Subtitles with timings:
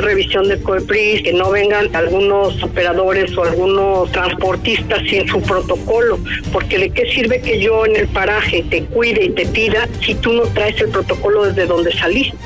[0.00, 6.18] Revisión de COEPRIS, que no vengan algunos operadores o algunos transportistas sin su protocolo,
[6.52, 10.14] porque ¿de qué sirve que yo en el paraje te cuide y te pida si
[10.14, 12.36] tú no traes el protocolo desde donde saliste?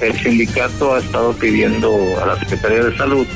[0.00, 3.26] El sindicato ha estado pidiendo a la Secretaría de Salud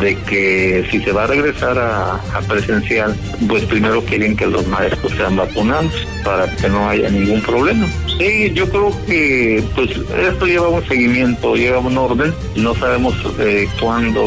[0.00, 3.16] de que si se va a regresar a, presencial,
[3.48, 7.86] pues primero quieren que los maestros sean vacunados para que no haya ningún problema.
[8.18, 12.34] Sí, yo creo que pues esto lleva un seguimiento, lleva un orden.
[12.56, 14.22] No sabemos eh, cuándo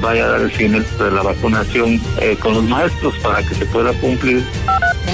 [0.00, 3.66] vaya a dar el seguimiento de la vacunación eh, con los maestros para que se
[3.66, 4.44] pueda cumplir.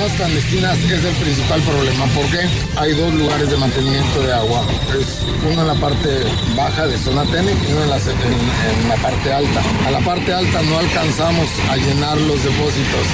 [0.01, 2.39] Las clandestinas es el principal problema porque
[2.77, 4.63] hay dos lugares de mantenimiento de agua.
[4.99, 6.09] Es uno en la parte
[6.57, 9.63] baja de zona técnica y uno en la, en la parte alta.
[9.87, 13.07] A la parte alta no alcanzamos a llenar los depósitos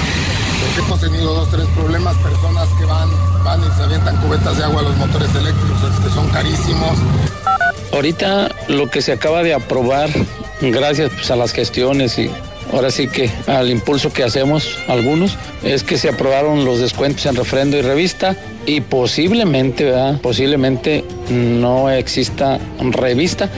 [0.63, 3.09] porque hemos tenido dos, tres problemas, personas que van,
[3.43, 6.97] van y se avientan cubetas de agua a los motores eléctricos, que son carísimos.
[7.91, 10.09] Ahorita lo que se acaba de aprobar,
[10.61, 12.31] gracias pues, a las gestiones y
[12.73, 17.35] ahora sí que al impulso que hacemos algunos, es que se aprobaron los descuentos en
[17.35, 20.19] refrendo y revista y posiblemente, ¿verdad?
[20.21, 23.49] Posiblemente no exista revista.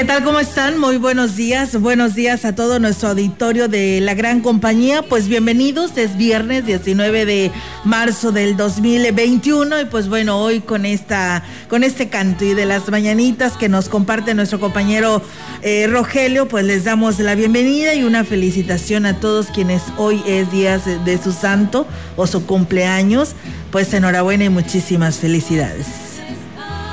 [0.00, 0.24] ¿Qué tal?
[0.24, 0.78] ¿Cómo están?
[0.78, 1.78] Muy buenos días.
[1.78, 5.02] Buenos días a todo nuestro auditorio de la gran compañía.
[5.02, 5.94] Pues bienvenidos.
[5.98, 7.52] Es viernes 19 de
[7.84, 12.88] marzo del 2021 y pues bueno, hoy con esta con este canto y de las
[12.88, 15.20] mañanitas que nos comparte nuestro compañero
[15.60, 20.50] eh, Rogelio, pues les damos la bienvenida y una felicitación a todos quienes hoy es
[20.50, 21.86] día de su santo
[22.16, 23.34] o su cumpleaños.
[23.70, 26.09] Pues enhorabuena y muchísimas felicidades.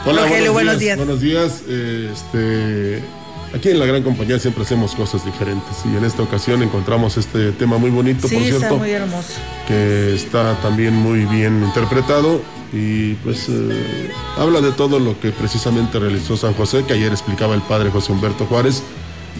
[0.06, 1.64] Hola, buenos, días, buenos días.
[1.68, 3.02] este,
[3.54, 7.52] aquí en la gran compañía siempre hacemos cosas diferentes y en esta ocasión encontramos este
[7.52, 8.58] tema muy bonito, por cierto.
[8.58, 9.34] Está muy hermoso.
[9.68, 12.42] Que está también muy bien interpretado
[12.72, 17.56] y pues eh, habla de todo lo que precisamente realizó San José, que ayer explicaba
[17.56, 18.84] el padre José Humberto Juárez,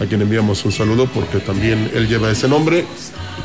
[0.00, 2.84] a quien enviamos un saludo porque también él lleva ese nombre,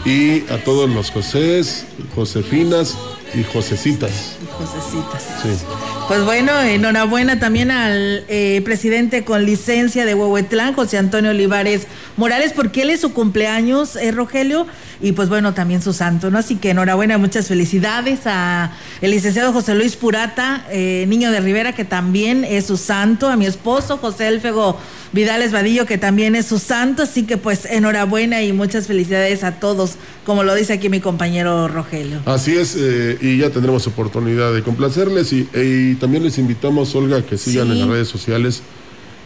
[0.05, 2.97] y a todos los Josés, Josefinas
[3.33, 4.37] y Josecitas.
[4.41, 5.23] Y Josecitas.
[5.41, 5.65] Sí.
[6.07, 12.51] Pues bueno, enhorabuena también al eh, presidente con licencia de Huehuetlán, José Antonio Olivares Morales,
[12.53, 14.67] porque él es su cumpleaños, eh, Rogelio,
[15.01, 16.37] y pues bueno, también su santo, ¿no?
[16.37, 18.71] Así que enhorabuena, muchas felicidades a
[19.01, 23.35] el licenciado José Luis Purata, eh, niño de Rivera, que también es su santo, a
[23.35, 24.77] mi esposo José Elfego
[25.13, 29.53] Vidales Vadillo, que también es su santo, así que pues enhorabuena y muchas felicidades a
[29.53, 29.95] todos,
[30.25, 32.21] como lo dice aquí mi compañero Rogelio.
[32.25, 37.21] Así es, eh, y ya tendremos oportunidad de complacerles y, y también les invitamos, Olga,
[37.21, 38.61] que sigan en las redes sociales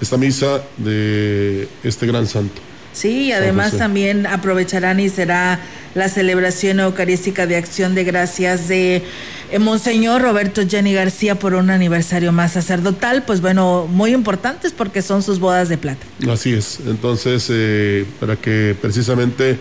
[0.02, 2.62] esta misa de este gran santo.
[2.94, 5.60] Sí, y además también aprovecharán y será
[5.94, 9.04] la celebración eucarística de acción de gracias de
[9.52, 15.04] eh, Monseñor Roberto Jenny García por un aniversario más sacerdotal, pues bueno, muy importantes porque
[15.04, 16.06] son sus bodas de plata.
[16.28, 19.60] Así es, entonces eh, para que precisamente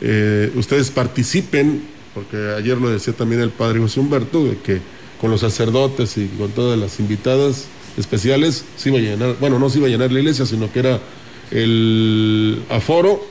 [0.00, 1.82] eh, ustedes participen,
[2.14, 4.80] porque ayer lo decía también el padre José Humberto, de que
[5.20, 7.66] con los sacerdotes y con todas las invitadas
[7.96, 10.78] especiales, se iba a llenar, bueno, no se iba a llenar la iglesia, sino que
[10.78, 11.00] era
[11.50, 13.26] el aforo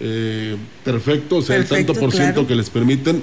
[0.00, 3.22] eh, perfecto, o sea, el tanto por ciento que les permiten,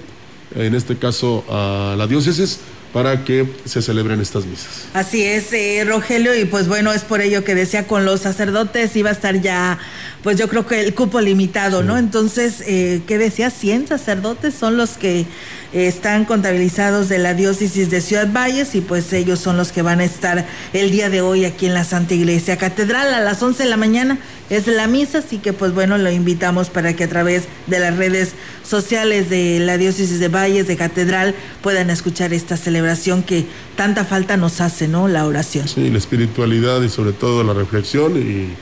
[0.55, 2.59] en este caso a la diócesis,
[2.93, 4.85] para que se celebren estas misas.
[4.93, 8.95] Así es, eh, Rogelio, y pues bueno, es por ello que decía con los sacerdotes
[8.95, 9.77] iba a estar ya,
[10.23, 11.97] pues yo creo que el cupo limitado, ¿no?
[11.97, 13.49] Entonces, eh, ¿qué decía?
[13.49, 15.25] 100 sacerdotes son los que
[15.73, 19.99] están contabilizados de la diócesis de Ciudad Valles y pues ellos son los que van
[19.99, 23.63] a estar el día de hoy aquí en la Santa Iglesia Catedral a las 11
[23.63, 24.17] de la mañana
[24.49, 27.97] es la misa, así que pues bueno, lo invitamos para que a través de las
[27.97, 34.05] redes sociales de la diócesis de Valles, de Catedral, puedan escuchar esta celebración que tanta
[34.05, 35.07] falta nos hace, ¿no?
[35.07, 35.67] La oración.
[35.67, 38.53] Sí, la espiritualidad y sobre todo la reflexión y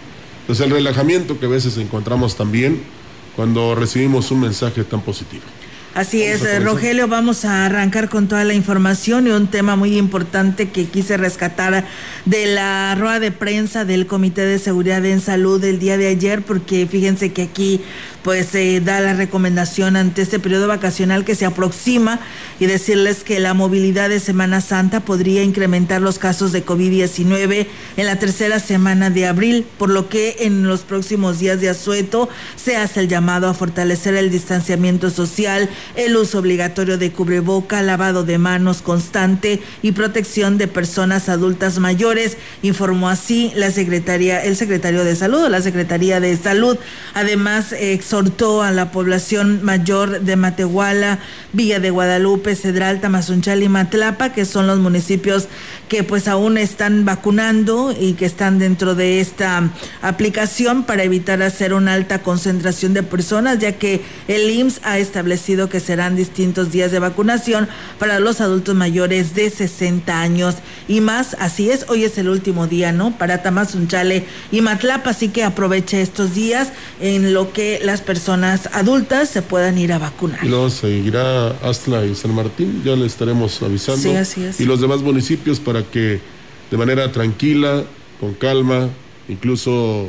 [0.48, 2.82] pues el relajamiento que a veces encontramos también
[3.36, 5.44] cuando recibimos un mensaje tan positivo.
[5.96, 10.68] Así es, Rogelio, vamos a arrancar con toda la información y un tema muy importante
[10.68, 11.86] que quise rescatar
[12.26, 16.42] de la rueda de prensa del Comité de Seguridad en Salud del día de ayer,
[16.42, 17.80] porque fíjense que aquí
[18.26, 22.20] pues se da la recomendación ante este periodo vacacional que se aproxima
[22.60, 28.06] y decirles que la movilidad de Semana Santa podría incrementar los casos de COVID-19 en
[28.08, 32.76] la tercera semana de abril, por lo que en los próximos días de asueto se
[32.78, 38.38] hace el llamado a fortalecer el distanciamiento social, el uso obligatorio de cubreboca, lavado de
[38.38, 45.44] manos constante y protección de personas adultas mayores, informó así la el secretario de Salud
[45.44, 46.78] o la Secretaría de Salud.
[47.14, 51.20] Además, exhortó a la población mayor de Matehuala,
[51.54, 55.48] Villa de Guadalupe, Cedral, Tamazunchal y Matlapa, que son los municipios
[55.88, 59.70] que pues aún están vacunando y que están dentro de esta
[60.02, 65.70] aplicación para evitar hacer una alta concentración de personas, ya que el IMSS ha establecido
[65.70, 67.68] que serán distintos días de vacunación
[68.00, 70.56] para los adultos mayores de 60 años
[70.88, 71.36] y más.
[71.40, 73.18] Así es, hoy es el último día, ¿no?
[73.18, 79.30] Para Tamazunchale y Matlapa, así que aproveche estos días en lo que las personas adultas
[79.30, 80.46] se puedan ir a vacunar.
[80.46, 84.02] Luego seguirá Astla y San Martín, ya le estaremos avisando.
[84.02, 84.60] Sí, así es.
[84.60, 86.20] Y los demás municipios para que
[86.72, 87.84] de manera tranquila,
[88.20, 88.90] con calma,
[89.28, 90.08] incluso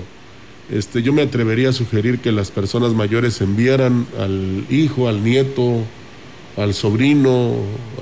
[0.70, 5.82] este, yo me atrevería a sugerir que las personas mayores enviaran al hijo, al nieto,
[6.56, 7.54] al sobrino,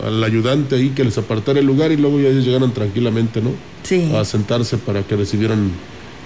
[0.04, 3.50] al ayudante ahí que les apartara el lugar y luego ya ellos llegaran tranquilamente, ¿no?
[3.82, 4.12] Sí.
[4.14, 5.72] A sentarse para que recibieran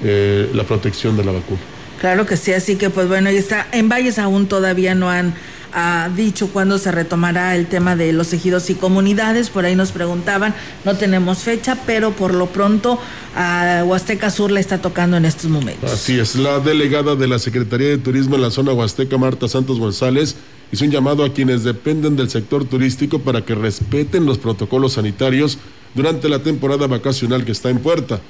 [0.05, 1.61] eh, la protección de la vacuna.
[2.01, 5.35] Claro que sí, así que pues bueno, y está, en Valles aún todavía no han
[5.73, 9.51] ha dicho cuándo se retomará el tema de los ejidos y comunidades.
[9.51, 12.99] Por ahí nos preguntaban, no tenemos fecha, pero por lo pronto
[13.37, 15.93] a Huasteca Sur le está tocando en estos momentos.
[15.93, 19.79] Así es, la delegada de la Secretaría de Turismo en la zona Huasteca, Marta Santos
[19.79, 20.37] González,
[20.73, 25.59] hizo un llamado a quienes dependen del sector turístico para que respeten los protocolos sanitarios
[25.95, 28.21] durante la temporada vacacional que está en puerta.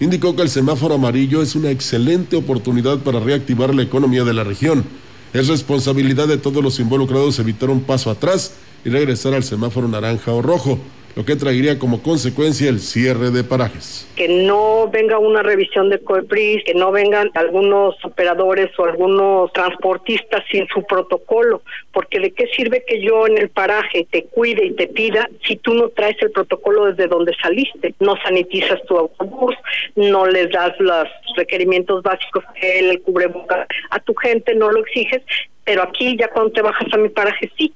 [0.00, 4.44] Indicó que el semáforo amarillo es una excelente oportunidad para reactivar la economía de la
[4.44, 4.84] región.
[5.32, 10.32] Es responsabilidad de todos los involucrados evitar un paso atrás y regresar al semáforo naranja
[10.32, 10.78] o rojo
[11.14, 14.08] lo que traería como consecuencia el cierre de parajes.
[14.16, 20.42] Que no venga una revisión de COEPRIS, que no vengan algunos operadores o algunos transportistas
[20.50, 24.72] sin su protocolo, porque de qué sirve que yo en el paraje te cuide y
[24.72, 29.54] te pida si tú no traes el protocolo desde donde saliste, no sanitizas tu autobús,
[29.96, 35.22] no les das los requerimientos básicos, el cubreboca a tu gente, no lo exiges,
[35.64, 37.72] pero aquí ya cuando te bajas a mi paraje sí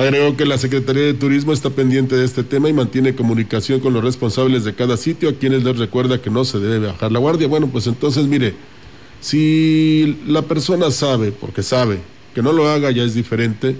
[0.00, 3.92] Agregó que la Secretaría de Turismo está pendiente de este tema y mantiene comunicación con
[3.92, 7.18] los responsables de cada sitio, a quienes les recuerda que no se debe bajar la
[7.18, 7.48] guardia.
[7.48, 8.54] Bueno, pues entonces, mire,
[9.20, 11.98] si la persona sabe, porque sabe,
[12.34, 13.76] que no lo haga ya es diferente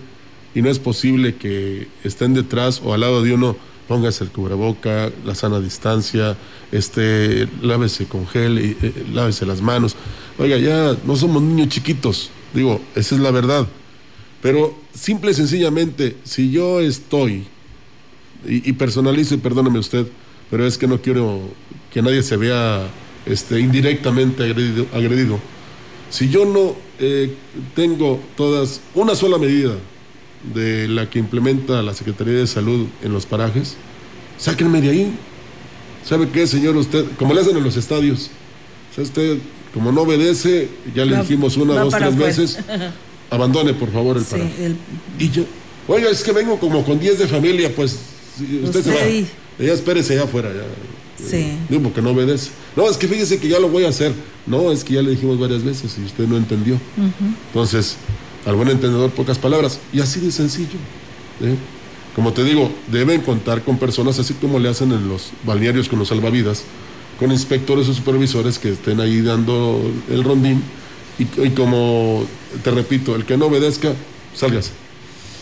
[0.55, 3.57] y no es posible que estén detrás o al lado de uno
[3.89, 6.37] póngase el cubreboca, la sana distancia,
[6.71, 9.97] este, lávese con gel, y, eh, lávese las manos.
[10.39, 13.67] Oiga, ya no somos niños chiquitos, digo, esa es la verdad.
[14.43, 17.47] Pero simple y sencillamente, si yo estoy,
[18.47, 20.07] y, y personalizo, y perdóneme usted,
[20.51, 21.41] pero es que no quiero
[21.93, 22.89] que nadie se vea
[23.27, 25.39] este, indirectamente agredido, agredido.
[26.11, 27.33] Si yo no eh,
[27.75, 29.75] tengo todas, una sola medida
[30.55, 33.77] de la que implementa la Secretaría de Salud en los parajes,
[34.39, 35.13] sáquenme de ahí.
[36.05, 36.77] ¿Sabe qué, señor?
[36.77, 38.31] Usted, como le hacen en los estadios,
[38.91, 39.39] o sea, usted,
[39.75, 42.59] como no obedece, ya le dijimos una, va dos, tres veces,
[43.31, 44.77] abandone por favor el Sí, el-
[45.19, 45.45] Y yo,
[45.89, 47.97] oiga, es que vengo como con 10 de familia, pues
[48.37, 49.09] si usted, se Usted va.
[49.09, 49.27] y-
[49.67, 51.27] Ya espérese allá afuera, ya.
[51.29, 51.53] Sí.
[51.69, 52.51] Digo, porque no obedece.
[52.75, 54.13] No, es que fíjese que ya lo voy a hacer.
[54.47, 56.79] No, es que ya le dijimos varias veces y usted no entendió.
[57.49, 57.97] Entonces,
[58.47, 59.79] al buen entendedor, pocas palabras.
[59.93, 60.79] Y así de sencillo.
[61.43, 61.55] ¿eh?
[62.17, 65.99] Como te digo, deben contar con personas, así como le hacen en los balnearios con
[65.99, 66.63] los salvavidas,
[67.19, 69.79] con inspectores o supervisores que estén ahí dando
[70.11, 70.63] el rondín.
[71.19, 72.25] Y, y como
[72.63, 73.93] te repito, el que no obedezca,
[74.35, 74.71] sálgase.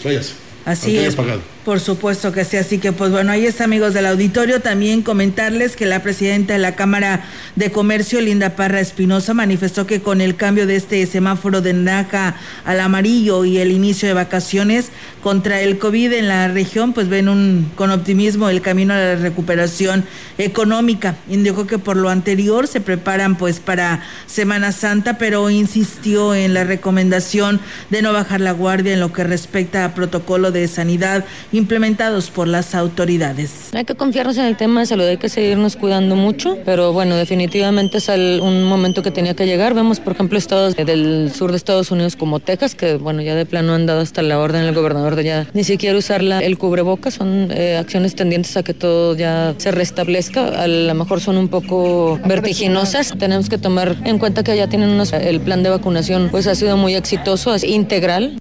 [0.04, 0.34] Váyase.
[0.64, 1.16] Así aunque haya es.
[1.16, 1.40] pagado.
[1.68, 5.76] Por supuesto que sí, así que pues bueno, ahí está amigos del auditorio, también comentarles
[5.76, 10.34] que la presidenta de la Cámara de Comercio, Linda Parra Espinosa, manifestó que con el
[10.34, 14.88] cambio de este semáforo de naranja al amarillo y el inicio de vacaciones
[15.22, 19.16] contra el COVID en la región, pues ven un, con optimismo el camino a la
[19.16, 20.06] recuperación
[20.38, 21.16] económica.
[21.28, 26.64] Indicó que por lo anterior se preparan pues para Semana Santa, pero insistió en la
[26.64, 27.60] recomendación
[27.90, 31.26] de no bajar la guardia en lo que respecta a protocolo de sanidad
[31.58, 33.70] implementados por las autoridades.
[33.74, 37.16] Hay que confiarnos en el tema de salud, hay que seguirnos cuidando mucho, pero bueno,
[37.16, 39.74] definitivamente es un momento que tenía que llegar.
[39.74, 43.44] Vemos, por ejemplo, estados del sur de Estados Unidos como Texas, que bueno, ya de
[43.44, 46.56] plano han dado hasta la orden del gobernador de ya ni siquiera usar la- el
[46.56, 47.14] cubrebocas.
[47.14, 50.62] Son eh, acciones tendientes a que todo ya se restablezca.
[50.62, 53.14] A lo mejor son un poco vertiginosas.
[53.18, 56.54] Tenemos que tomar en cuenta que ya tienen unos, el plan de vacunación, pues ha
[56.54, 58.38] sido muy exitoso, es integral.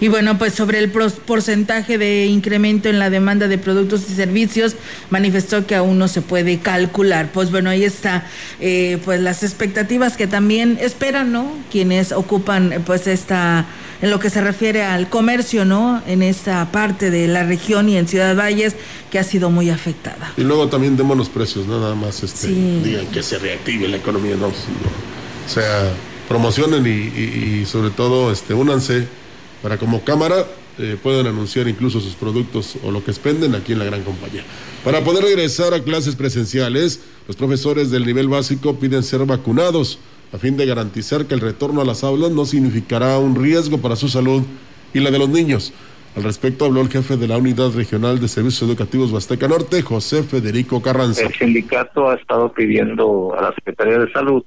[0.00, 4.74] Y bueno, pues sobre el porcentaje de incremento en la demanda de productos y servicios,
[5.10, 7.30] manifestó que aún no se puede calcular.
[7.32, 8.26] Pues bueno, ahí está,
[8.60, 11.50] eh, pues las expectativas que también esperan, ¿no?
[11.70, 13.66] Quienes ocupan, eh, pues esta,
[14.02, 16.02] en lo que se refiere al comercio, ¿no?
[16.06, 18.74] En esta parte de la región y en Ciudad Valles,
[19.10, 20.32] que ha sido muy afectada.
[20.36, 21.80] Y luego también demos los precios, ¿no?
[21.80, 22.80] nada más este, Sí.
[22.84, 24.48] digan que se reactive la economía, no.
[24.48, 24.52] O
[25.48, 25.90] sea,
[26.28, 29.06] promocionen y, y- y sobre todo este, únanse
[29.64, 30.44] para como cámara
[30.78, 34.42] eh, puedan anunciar incluso sus productos o lo que expenden aquí en la gran compañía.
[34.84, 39.98] Para poder regresar a clases presenciales, los profesores del nivel básico piden ser vacunados
[40.34, 43.96] a fin de garantizar que el retorno a las aulas no significará un riesgo para
[43.96, 44.42] su salud
[44.92, 45.72] y la de los niños.
[46.14, 50.22] Al respecto habló el jefe de la Unidad Regional de Servicios Educativos Huasteca Norte, José
[50.24, 51.22] Federico Carranza.
[51.22, 54.44] El sindicato ha estado pidiendo a la Secretaría de Salud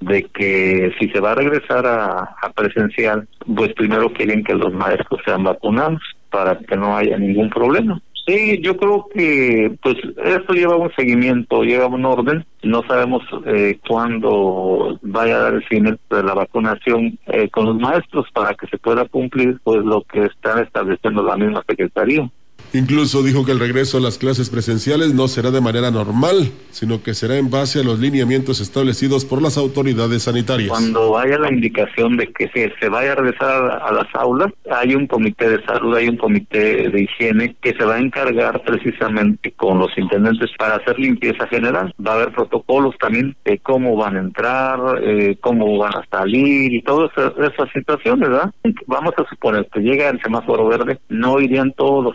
[0.00, 5.20] de que si se va a regresar a, presencial, pues primero quieren que los maestros
[5.24, 6.00] sean vacunados
[6.30, 8.00] para que no haya ningún problema.
[8.26, 12.44] Sí, yo creo que pues esto lleva un seguimiento, lleva un orden.
[12.64, 17.76] No sabemos eh, cuándo vaya a dar el fin de la vacunación eh, con los
[17.76, 22.28] maestros para que se pueda cumplir pues lo que están estableciendo la misma secretaría.
[22.72, 27.02] Incluso dijo que el regreso a las clases presenciales no será de manera normal, sino
[27.02, 30.68] que será en base a los lineamientos establecidos por las autoridades sanitarias.
[30.68, 35.06] Cuando haya la indicación de que se, vaya a regresar a, las aulas, hay un
[35.06, 39.78] comité de salud, hay un comité de higiene que se va a encargar precisamente con
[39.78, 41.94] los intendentes para hacer limpieza general.
[42.04, 46.72] Va a haber protocolos también de cómo van a entrar, eh, cómo van a salir
[46.72, 48.52] y todas esas, esas situaciones, ¿verdad?
[48.86, 52.14] Vamos a suponer que llega el semáforo verde, no irían todos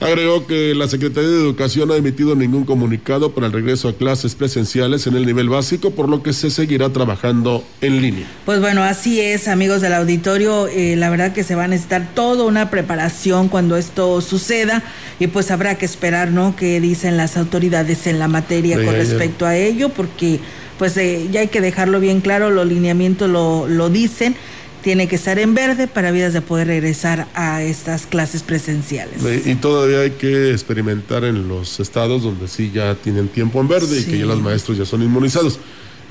[0.00, 3.96] Agregó que la Secretaría de Educación no ha emitido ningún comunicado para el regreso a
[3.96, 8.24] clases presenciales en el nivel básico, por lo que se seguirá trabajando en línea.
[8.46, 10.68] Pues bueno, así es, amigos del auditorio.
[10.68, 14.84] eh, la verdad que se va a necesitar toda una preparación cuando esto suceda
[15.18, 16.54] y pues habrá que esperar, ¿no?
[16.54, 19.00] ¿Qué dicen las autoridades en la materia Sí, con ya.
[19.00, 19.88] respecto a ello?
[19.88, 20.38] Porque
[20.78, 24.36] pues eh, ya hay que dejarlo bien claro, los lineamientos lo, lo dicen.
[24.82, 29.46] Tiene que estar en verde para vidas de poder regresar a estas clases presenciales.
[29.46, 34.00] Y todavía hay que experimentar en los estados donde sí ya tienen tiempo en verde
[34.00, 35.58] y que ya los maestros ya son inmunizados.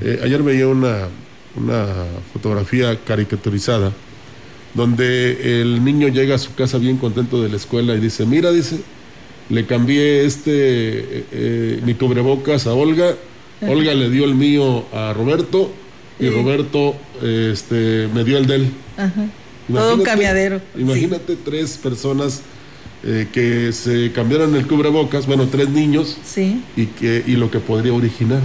[0.01, 1.07] Eh, ayer veía una,
[1.55, 1.85] una
[2.33, 3.91] fotografía caricaturizada
[4.73, 8.51] donde el niño llega a su casa bien contento de la escuela y dice, mira,
[8.51, 8.79] dice,
[9.49, 13.15] le cambié este eh, eh, mi cubrebocas a Olga,
[13.61, 15.71] Olga le dio el mío a Roberto
[16.19, 18.69] y Roberto este, me dio el de él.
[18.97, 19.25] Ajá.
[19.71, 20.59] Todo un cambiadero.
[20.75, 20.81] sí.
[20.81, 22.41] Imagínate tres personas
[23.03, 26.61] eh, que se cambiaran el cubrebocas, bueno, tres niños, Sí.
[26.75, 28.39] y, que, y lo que podría originar.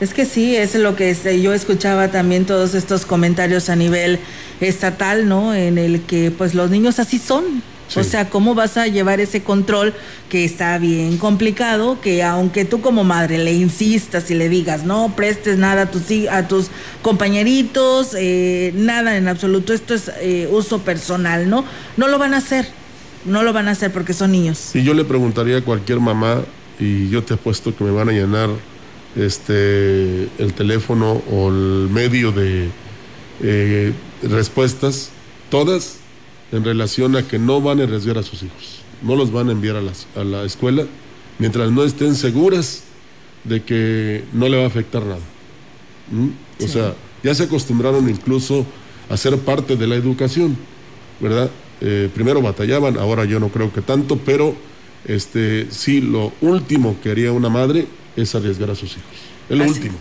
[0.00, 4.20] Es que sí, es lo que este, yo escuchaba también todos estos comentarios a nivel
[4.60, 5.52] estatal, ¿no?
[5.54, 7.42] En el que pues los niños así son.
[7.88, 8.00] Sí.
[8.00, 9.94] O sea, ¿cómo vas a llevar ese control
[10.28, 12.00] que está bien complicado?
[12.00, 16.02] Que aunque tú como madre le insistas y le digas, no prestes nada a tus,
[16.30, 16.66] a tus
[17.02, 21.64] compañeritos, eh, nada en absoluto, esto es eh, uso personal, ¿no?
[21.96, 22.68] No lo van a hacer,
[23.24, 24.58] no lo van a hacer porque son niños.
[24.58, 26.42] Si yo le preguntaría a cualquier mamá,
[26.78, 28.50] y yo te apuesto que me van a llenar
[29.16, 32.68] este el teléfono o el medio de
[33.42, 33.92] eh,
[34.22, 35.10] respuestas,
[35.50, 35.96] todas
[36.52, 39.52] en relación a que no van a arriesgar a sus hijos, no los van a
[39.52, 40.84] enviar a, las- a la escuela
[41.38, 42.82] mientras no estén seguras
[43.44, 45.20] de que no le va a afectar nada.
[46.10, 46.64] ¿Mm?
[46.64, 48.66] O sea, ya se acostumbraron incluso
[49.08, 50.56] a ser parte de la educación,
[51.20, 51.50] ¿verdad?
[51.80, 54.54] Eh, primero batallaban, ahora yo no creo que tanto, pero
[55.06, 57.86] este, sí, lo último que haría una madre
[58.16, 59.04] es arriesgar a sus hijos.
[59.48, 59.74] Es lo Así.
[59.74, 59.98] último.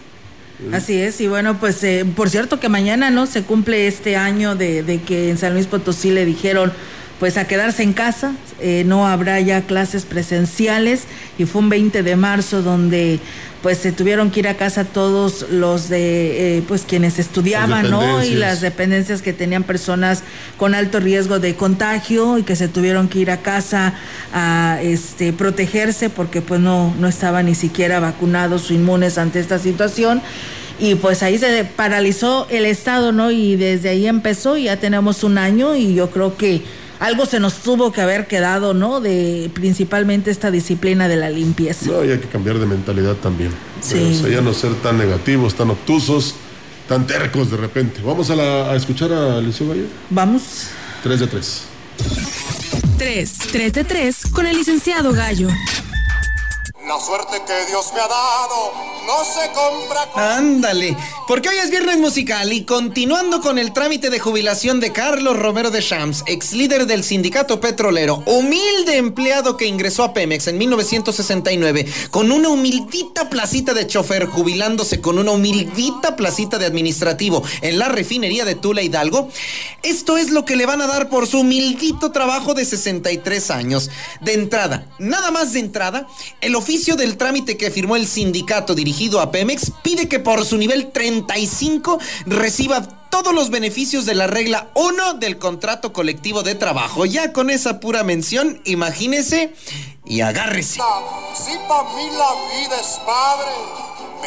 [0.74, 4.56] Así es, y bueno, pues eh, por cierto que mañana no se cumple este año
[4.56, 6.74] de, de que en San Luis Potosí le dijeron
[7.20, 11.04] pues a quedarse en casa, eh, no habrá ya clases presenciales
[11.38, 13.20] y fue un 20 de marzo donde
[13.64, 18.24] pues se tuvieron que ir a casa todos los de eh, pues quienes estudiaban, ¿no?
[18.24, 20.22] Y las dependencias que tenían personas
[20.58, 23.96] con alto riesgo de contagio y que se tuvieron que ir a casa
[24.32, 29.58] a este protegerse porque pues no no estaban ni siquiera vacunados o inmunes ante esta
[29.58, 30.22] situación
[30.80, 33.32] y pues ahí se paralizó el estado, ¿no?
[33.32, 36.62] Y desde ahí empezó y ya tenemos un año y yo creo que
[37.00, 39.00] algo se nos tuvo que haber quedado, ¿no?
[39.02, 41.86] De principalmente esta disciplina de la limpieza.
[41.92, 43.52] No, y hay que cambiar de mentalidad también.
[43.82, 44.18] Sí.
[44.20, 46.36] O sea, ya no ser tan negativos, tan obtusos,
[46.88, 48.02] tan tercos de repente.
[48.04, 49.84] Vamos a, la- a escuchar a Liceo Gallo.
[50.10, 50.42] Vamos.
[51.04, 51.62] 3 de 3.
[52.98, 55.48] 3, 3 de 3 con el licenciado Gallo.
[56.88, 58.72] La suerte que Dios me ha dado
[59.06, 60.24] no se compra con...
[60.24, 60.96] Ándale,
[61.28, 65.70] porque hoy es viernes musical y continuando con el trámite de jubilación de Carlos Romero
[65.70, 71.86] de Shams, ex líder del sindicato petrolero, humilde empleado que ingresó a Pemex en 1969
[72.10, 77.90] con una humildita placita de chofer, jubilándose con una humildita placita de administrativo en la
[77.90, 79.28] refinería de Tula Hidalgo,
[79.84, 83.90] esto es lo que le van a dar por su humildito trabajo de 63 años.
[84.22, 86.08] De entrada, nada más de entrada,
[86.40, 90.58] el oficio del trámite que firmó el sindicato dirigido a Pemex pide que por su
[90.58, 97.06] nivel 35 reciba todos los beneficios de la regla 1 del contrato colectivo de trabajo.
[97.08, 99.56] Ya con esa pura mención, imagínese
[100.06, 100.80] y agárrese.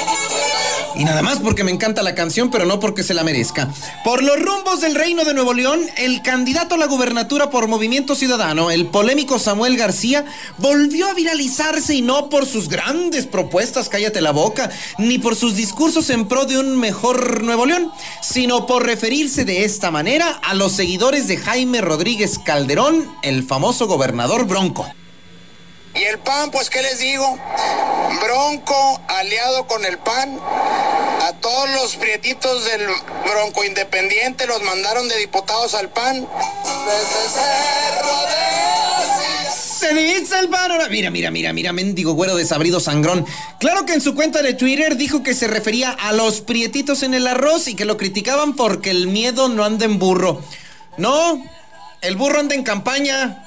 [0.97, 3.69] Y nada más porque me encanta la canción, pero no porque se la merezca.
[4.03, 8.15] Por los rumbos del Reino de Nuevo León, el candidato a la gubernatura por Movimiento
[8.15, 10.25] Ciudadano, el polémico Samuel García,
[10.57, 15.55] volvió a viralizarse y no por sus grandes propuestas, cállate la boca, ni por sus
[15.55, 20.53] discursos en pro de un mejor Nuevo León, sino por referirse de esta manera a
[20.53, 24.87] los seguidores de Jaime Rodríguez Calderón, el famoso gobernador Bronco.
[25.95, 27.39] Y el PAN, pues, ¿qué les digo?
[28.21, 30.39] Bronco aliado con el PAN.
[31.21, 32.85] A todos los prietitos del
[33.25, 36.27] Bronco Independiente los mandaron de diputados al PAN.
[39.79, 40.89] Se dice el panorama.
[40.89, 43.25] Mira, mira, mira, mira, mendigo güero desabrido sangrón.
[43.59, 47.13] Claro que en su cuenta de Twitter dijo que se refería a los prietitos en
[47.13, 50.41] el arroz y que lo criticaban porque el miedo no anda en burro.
[50.97, 51.41] No,
[52.01, 53.44] el burro anda en campaña.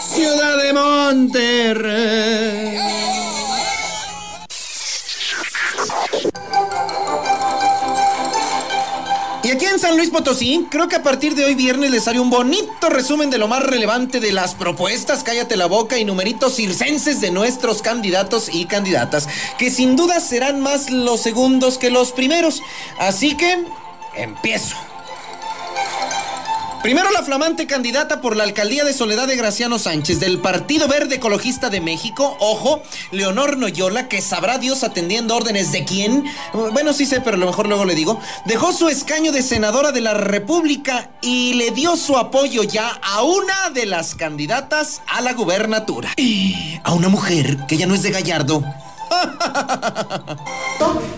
[0.00, 2.23] Ciudad de Monterrey.
[9.74, 13.38] Luis Potosí, creo que a partir de hoy viernes les haré un bonito resumen de
[13.38, 18.48] lo más relevante de las propuestas, cállate la boca y numeritos circenses de nuestros candidatos
[18.54, 22.62] y candidatas, que sin duda serán más los segundos que los primeros.
[22.98, 23.64] Así que,
[24.14, 24.76] empiezo.
[26.84, 31.14] Primero la flamante candidata por la alcaldía de Soledad de Graciano Sánchez del Partido Verde
[31.14, 37.06] Ecologista de México, ojo, Leonor Noyola, que sabrá Dios atendiendo órdenes de quién, bueno sí
[37.06, 40.12] sé, pero a lo mejor luego le digo, dejó su escaño de senadora de la
[40.12, 46.12] República y le dio su apoyo ya a una de las candidatas a la gubernatura.
[46.82, 48.62] A una mujer que ya no es de Gallardo,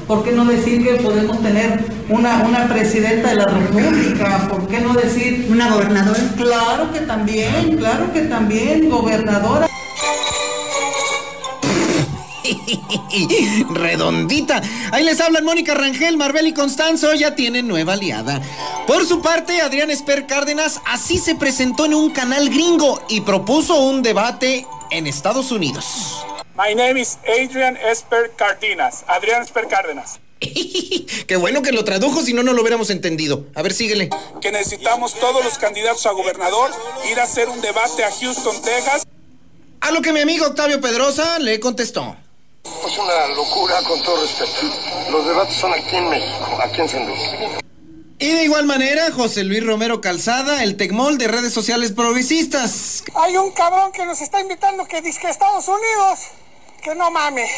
[0.07, 4.47] ¿Por qué no decir que podemos tener una, una presidenta de la República?
[4.49, 6.21] ¿Por qué no decir una gobernadora?
[6.37, 9.67] Claro que también, claro que también, gobernadora.
[13.71, 14.63] Redondita.
[14.93, 17.13] Ahí les hablan Mónica Rangel, Marbel y Constanzo.
[17.15, 18.41] Ya tienen nueva aliada.
[18.87, 23.81] Por su parte, Adrián Esper Cárdenas así se presentó en un canal gringo y propuso
[23.81, 26.25] un debate en Estados Unidos.
[26.57, 29.05] My name is Adrian Esper Cárdenas.
[29.07, 30.21] Adrián Esper Cárdenas.
[31.27, 33.45] Qué bueno que lo tradujo, si no, no lo hubiéramos entendido.
[33.55, 34.11] A ver, síguele.
[34.41, 36.71] Que necesitamos todos los candidatos a gobernador
[37.11, 39.05] ir a hacer un debate a Houston, Texas.
[39.81, 42.17] A lo que mi amigo Octavio Pedrosa le contestó.
[42.65, 44.75] Es una locura, con todo respeto.
[45.11, 47.21] Los debates son aquí en México, aquí en San Luis.
[48.19, 53.05] Y de igual manera, José Luis Romero Calzada, el Tecmol de redes sociales progresistas.
[53.15, 56.21] Hay un cabrón que nos está invitando que dice que Estados Unidos.
[56.83, 57.51] Que no mames.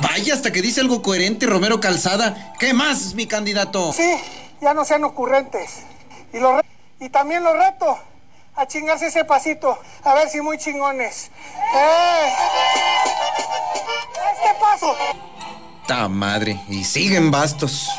[0.00, 2.54] Vaya, hasta que dice algo coherente Romero Calzada.
[2.58, 3.92] ¿Qué más, mi candidato?
[3.92, 4.10] Sí,
[4.62, 5.80] ya no sean ocurrentes.
[6.32, 6.62] Y, lo
[6.98, 7.98] y también lo reto
[8.54, 9.78] a chingarse ese pasito.
[10.02, 11.30] A ver si muy chingones.
[11.74, 12.32] ¡Eh!
[14.34, 14.96] ¡Este paso!
[15.86, 16.58] Ta madre.
[16.68, 17.90] Y siguen bastos.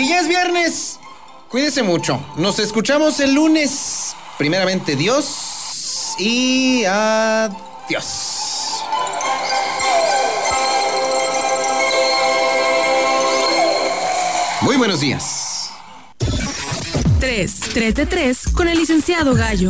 [0.00, 0.98] Y ya es viernes.
[1.50, 2.24] Cuídese mucho.
[2.36, 4.16] Nos escuchamos el lunes.
[4.38, 8.80] Primeramente Dios y adiós.
[14.62, 15.70] Muy buenos días.
[17.20, 19.68] 3, 3 de 3 con el licenciado Gallo.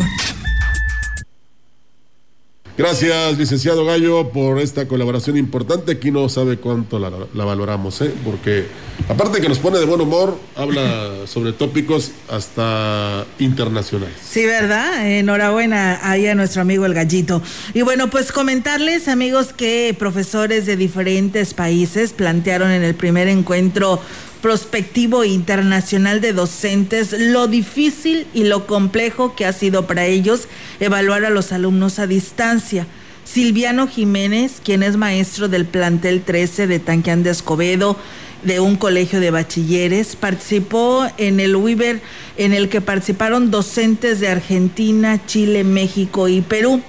[2.81, 5.93] Gracias, licenciado Gallo, por esta colaboración importante.
[5.93, 8.11] Aquí no sabe cuánto la, valoramos, ¿eh?
[8.25, 8.69] porque
[9.07, 14.16] aparte que nos pone de buen humor, habla sobre tópicos hasta internacionales.
[14.27, 15.07] Sí, ¿verdad?
[15.07, 17.43] Enhorabuena ahí a nuestro amigo el gallito.
[17.75, 24.01] Y bueno, pues comentarles, amigos, que profesores de diferentes países plantearon en el primer encuentro
[24.40, 30.48] prospectivo internacional de docentes lo difícil y lo complejo que ha sido para ellos
[30.81, 32.87] evaluar a los alumnos a distancia.
[33.24, 37.96] Silviano Jiménez, quien es maestro del plantel 13 de Tanquián de Escobedo,
[38.42, 42.00] de un colegio de bachilleres, participó en el WIBER
[42.38, 46.83] en el que participaron docentes de Argentina, Chile, México y Perú.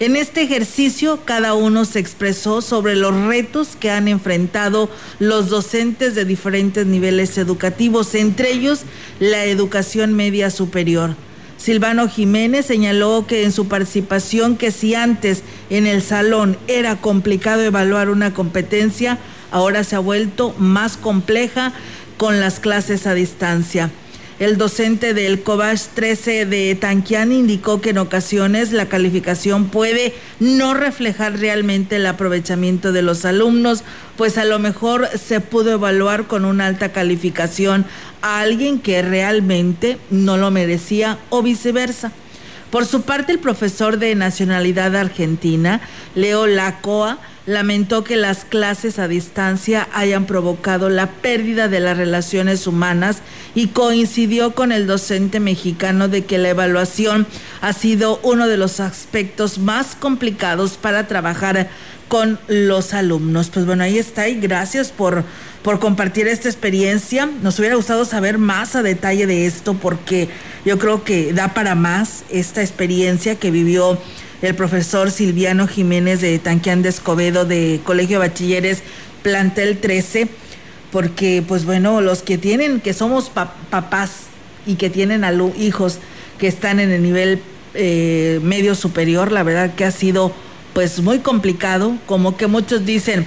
[0.00, 6.14] En este ejercicio, cada uno se expresó sobre los retos que han enfrentado los docentes
[6.14, 8.82] de diferentes niveles educativos, entre ellos
[9.18, 11.16] la educación media superior.
[11.56, 17.62] Silvano Jiménez señaló que en su participación que si antes en el salón era complicado
[17.64, 19.18] evaluar una competencia,
[19.50, 21.72] ahora se ha vuelto más compleja
[22.16, 23.90] con las clases a distancia.
[24.38, 30.74] El docente del COBAS 13 de Tanquián indicó que en ocasiones la calificación puede no
[30.74, 33.82] reflejar realmente el aprovechamiento de los alumnos,
[34.16, 37.84] pues a lo mejor se pudo evaluar con una alta calificación
[38.22, 42.12] a alguien que realmente no lo merecía o viceversa.
[42.70, 45.80] Por su parte, el profesor de nacionalidad argentina,
[46.14, 52.66] Leo Lacoa, lamentó que las clases a distancia hayan provocado la pérdida de las relaciones
[52.66, 53.22] humanas
[53.54, 57.26] y coincidió con el docente mexicano de que la evaluación
[57.62, 61.70] ha sido uno de los aspectos más complicados para trabajar
[62.08, 63.48] con los alumnos.
[63.48, 65.24] Pues bueno, ahí está y gracias por,
[65.62, 67.30] por compartir esta experiencia.
[67.42, 70.28] Nos hubiera gustado saber más a detalle de esto porque
[70.66, 73.98] yo creo que da para más esta experiencia que vivió
[74.42, 78.82] el profesor Silviano Jiménez de Tanquián de Escobedo de Colegio de Bachilleres
[79.22, 80.28] Plantel 13,
[80.92, 84.26] porque pues bueno, los que tienen, que somos papás
[84.66, 85.24] y que tienen
[85.58, 85.98] hijos
[86.38, 87.40] que están en el nivel
[87.74, 90.32] eh, medio superior, la verdad que ha sido
[90.72, 93.26] pues muy complicado, como que muchos dicen,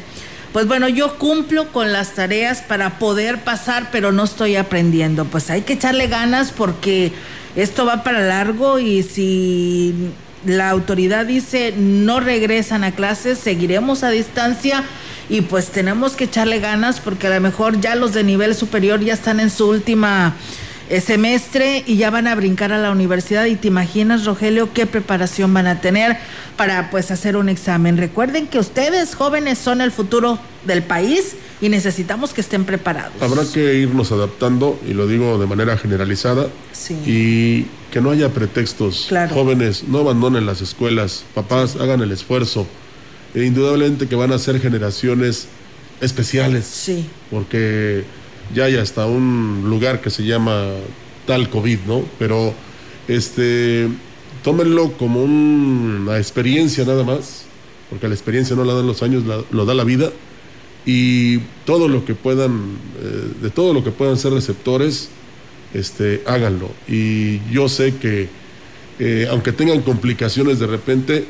[0.54, 5.26] pues bueno, yo cumplo con las tareas para poder pasar, pero no estoy aprendiendo.
[5.26, 7.14] Pues hay que echarle ganas porque
[7.56, 10.12] esto va para largo y si
[10.46, 14.84] la autoridad dice no regresan a clases, seguiremos a distancia
[15.30, 19.00] y pues tenemos que echarle ganas porque a lo mejor ya los de nivel superior
[19.00, 20.36] ya están en su última
[21.00, 25.54] semestre y ya van a brincar a la universidad y te imaginas Rogelio qué preparación
[25.54, 26.18] van a tener
[26.58, 27.98] para pues hacer un examen.
[27.98, 33.22] Recuerden que ustedes jóvenes son el futuro del país y necesitamos que estén preparados.
[33.22, 36.48] Habrá que irnos adaptando y lo digo de manera generalizada
[37.06, 39.10] y que no haya pretextos.
[39.32, 42.68] Jóvenes, no abandonen las escuelas, papás, hagan el esfuerzo.
[43.34, 45.48] E indudablemente que van a ser generaciones
[46.02, 46.66] especiales.
[46.66, 47.06] Sí.
[47.30, 48.04] Porque
[48.54, 50.66] ya hay hasta un lugar que se llama
[51.26, 52.04] tal COVID, ¿no?
[52.20, 52.54] Pero
[53.08, 53.88] este
[54.44, 57.44] tómenlo como una experiencia nada más,
[57.90, 60.12] porque la experiencia no la dan los años, lo da la vida
[60.86, 65.10] y todo lo que puedan, eh, de todo lo que puedan ser receptores,
[65.74, 66.72] este, háganlo.
[66.88, 68.30] Y yo sé que,
[69.00, 71.26] eh, aunque tengan complicaciones de repente,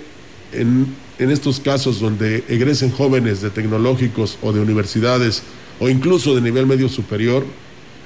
[0.54, 0.88] en,
[1.20, 5.44] en estos casos donde egresen jóvenes de tecnológicos o de universidades
[5.82, 7.44] o incluso de nivel medio superior,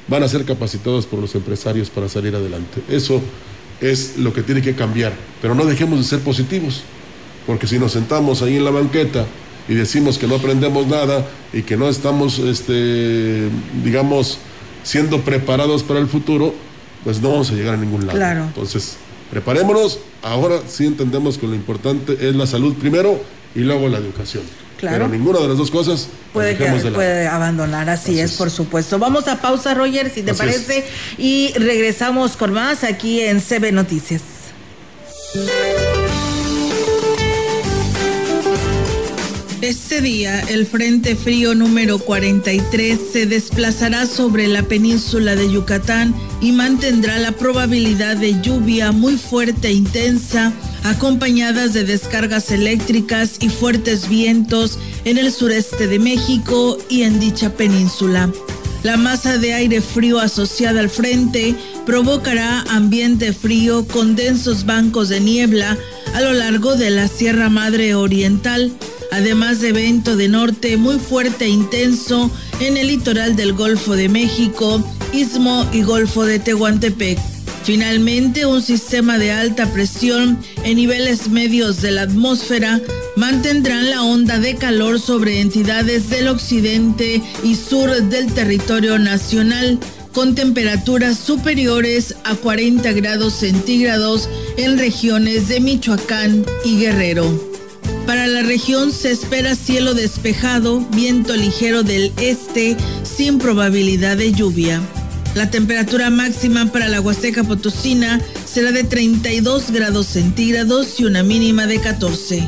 [0.08, 2.82] van a ser capacitados por los empresarios para salir adelante.
[2.90, 3.22] Eso
[3.82, 6.84] es lo que tiene que cambiar, pero no dejemos de ser positivos,
[7.46, 9.26] porque si nos sentamos ahí en la banqueta,
[9.68, 13.50] y decimos que no aprendemos nada y que no estamos, este,
[13.84, 14.38] digamos,
[14.84, 16.54] siendo preparados para el futuro,
[17.04, 18.18] pues no vamos a llegar a ningún lado.
[18.18, 18.44] Claro.
[18.44, 18.98] Entonces,
[19.32, 20.00] preparémonos.
[20.22, 23.20] Ahora sí entendemos que lo importante es la salud primero
[23.56, 24.44] y luego la educación.
[24.80, 24.98] Claro.
[24.98, 26.56] Pero ninguna de las dos cosas puede,
[26.92, 29.00] puede abandonar, así, es, por supuesto.
[29.00, 30.86] Vamos a pausa, Roger, si te parece,
[31.18, 34.22] y regresamos con más aquí en CB Noticias.
[39.66, 46.52] Este día, el Frente Frío número 43 se desplazará sobre la península de Yucatán y
[46.52, 50.54] mantendrá la probabilidad de lluvia muy fuerte e intensa,
[50.86, 57.50] acompañadas de descargas eléctricas y fuertes vientos en el sureste de México y en dicha
[57.52, 58.32] península.
[58.84, 65.19] La masa de aire frío asociada al frente provocará ambiente frío con densos bancos de
[65.19, 65.78] niebla
[66.13, 68.71] a lo largo de la Sierra Madre Oriental
[69.15, 74.10] además de viento de norte muy fuerte e intenso en el litoral del Golfo de
[74.10, 77.35] México, Istmo y Golfo de Tehuantepec.
[77.65, 82.80] Finalmente, un sistema de alta presión en niveles medios de la atmósfera
[83.15, 89.80] mantendrán la onda de calor sobre entidades del occidente y sur del territorio nacional,
[90.13, 97.56] con temperaturas superiores a 40 grados centígrados en regiones de Michoacán y Guerrero.
[98.06, 104.84] Para la región se espera cielo despejado, viento ligero del este sin probabilidad de lluvia.
[105.36, 111.67] La temperatura máxima para la Huasteca Potosina será de 32 grados centígrados y una mínima
[111.67, 112.48] de 14.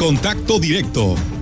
[0.00, 1.14] Contacto directo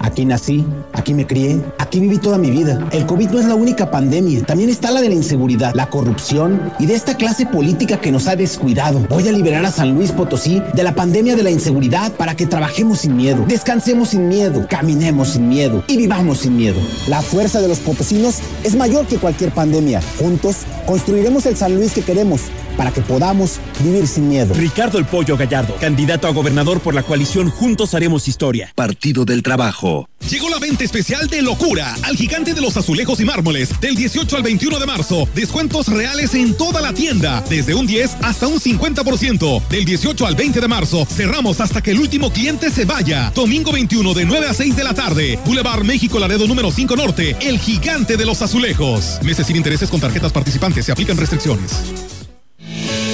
[0.00, 2.88] Aquí nací, aquí me crié, aquí viví toda mi vida.
[2.92, 6.72] El COVID no es la única pandemia, también está la de la inseguridad, la corrupción
[6.78, 9.00] y de esta clase política que nos ha descuidado.
[9.08, 12.46] Voy a liberar a San Luis Potosí de la pandemia de la inseguridad para que
[12.46, 16.78] trabajemos sin miedo, descansemos sin miedo, caminemos sin miedo y vivamos sin miedo.
[17.08, 20.00] La fuerza de los potosinos es mayor que cualquier pandemia.
[20.20, 22.42] Juntos construiremos el San Luis que queremos
[22.78, 24.54] para que podamos vivir sin miedo.
[24.54, 28.72] Ricardo El Pollo Gallardo, candidato a gobernador por la coalición Juntos Haremos Historia.
[28.76, 29.97] Partido del Trabajo.
[30.30, 34.36] Llegó la venta especial de locura al gigante de los azulejos y mármoles del 18
[34.36, 35.28] al 21 de marzo.
[35.34, 39.66] Descuentos reales en toda la tienda, desde un 10 hasta un 50%.
[39.68, 43.32] Del 18 al 20 de marzo cerramos hasta que el último cliente se vaya.
[43.34, 45.38] Domingo 21 de 9 a 6 de la tarde.
[45.46, 49.18] Boulevard México Laredo número 5 Norte, el gigante de los azulejos.
[49.22, 51.72] Meses sin intereses con tarjetas participantes, se aplican restricciones.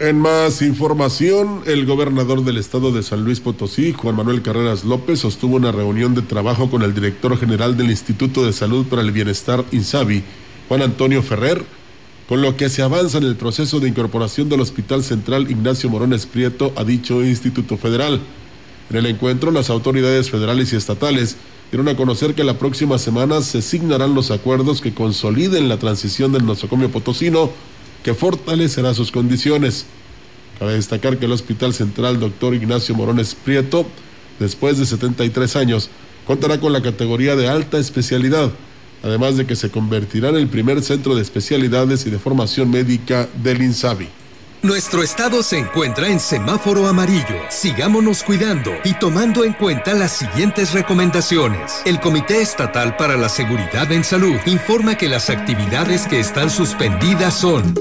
[0.00, 5.20] En más información, el gobernador del estado de San Luis Potosí, Juan Manuel Carreras López,
[5.20, 9.12] sostuvo una reunión de trabajo con el director general del Instituto de Salud para el
[9.12, 10.22] Bienestar, INSABI,
[10.68, 11.62] Juan Antonio Ferrer,
[12.30, 16.24] con lo que se avanza en el proceso de incorporación del Hospital Central Ignacio Morones
[16.24, 18.22] Prieto a dicho Instituto Federal.
[18.88, 21.36] En el encuentro, las autoridades federales y estatales
[21.70, 26.32] dieron a conocer que la próxima semana se signarán los acuerdos que consoliden la transición
[26.32, 27.50] del nosocomio potosino
[28.02, 29.86] que fortalecerá sus condiciones.
[30.58, 32.54] Cabe destacar que el Hospital Central Dr.
[32.54, 33.86] Ignacio Morones Prieto,
[34.38, 35.90] después de 73 años,
[36.26, 38.50] contará con la categoría de alta especialidad,
[39.02, 43.28] además de que se convertirá en el primer centro de especialidades y de formación médica
[43.42, 44.19] del INSABI.
[44.62, 47.40] Nuestro estado se encuentra en semáforo amarillo.
[47.48, 51.80] Sigámonos cuidando y tomando en cuenta las siguientes recomendaciones.
[51.86, 57.32] El Comité Estatal para la Seguridad en Salud informa que las actividades que están suspendidas
[57.32, 57.72] son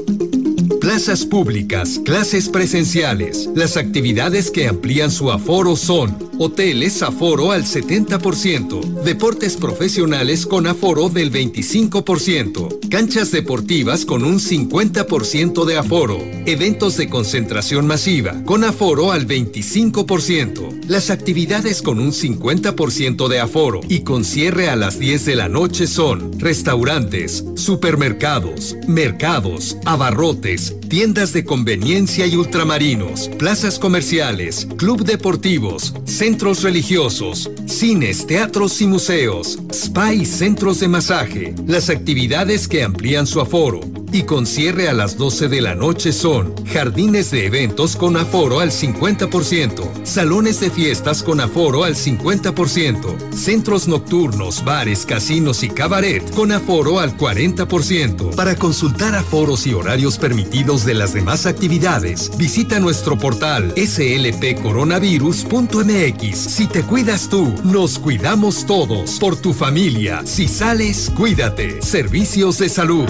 [0.89, 3.47] plazas públicas, clases presenciales.
[3.53, 11.09] Las actividades que amplían su aforo son hoteles aforo al 70%, deportes profesionales con aforo
[11.09, 19.11] del 25%, canchas deportivas con un 50% de aforo, eventos de concentración masiva con aforo
[19.11, 25.25] al 25%, las actividades con un 50% de aforo y con cierre a las 10
[25.25, 34.67] de la noche son restaurantes, supermercados, mercados, abarrotes, tiendas de conveniencia y ultramarinos, plazas comerciales,
[34.75, 41.53] club deportivos, centros religiosos, cines, teatros y museos, spa y centros de masaje.
[41.67, 46.11] Las actividades que amplían su aforo y con cierre a las 12 de la noche
[46.11, 53.31] son jardines de eventos con aforo al 50%, salones de fiestas con aforo al 50%,
[53.33, 58.35] centros nocturnos, bares, casinos y cabaret con aforo al 40%.
[58.35, 66.37] Para consultar aforos y horarios permitidos de las demás actividades, visita nuestro portal slpcoronavirus.mx.
[66.37, 69.19] Si te cuidas tú, nos cuidamos todos.
[69.19, 71.81] Por tu familia, si sales, cuídate.
[71.81, 73.09] Servicios de salud.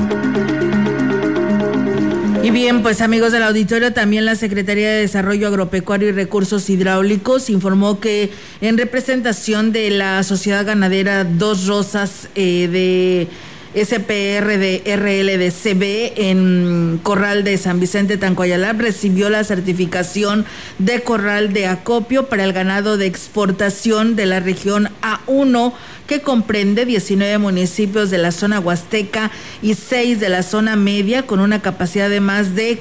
[2.42, 7.50] Y bien, pues amigos del auditorio, también la Secretaría de Desarrollo Agropecuario y Recursos Hidráulicos
[7.50, 13.28] informó que en representación de la Sociedad Ganadera Dos Rosas eh, de
[13.76, 20.46] SPR de RLDCB en Corral de San Vicente Tancoyalá recibió la certificación
[20.80, 25.74] de corral de acopio para el ganado de exportación de la región A1
[26.08, 29.30] que comprende 19 municipios de la zona huasteca
[29.62, 32.80] y 6 de la zona media con una capacidad de más de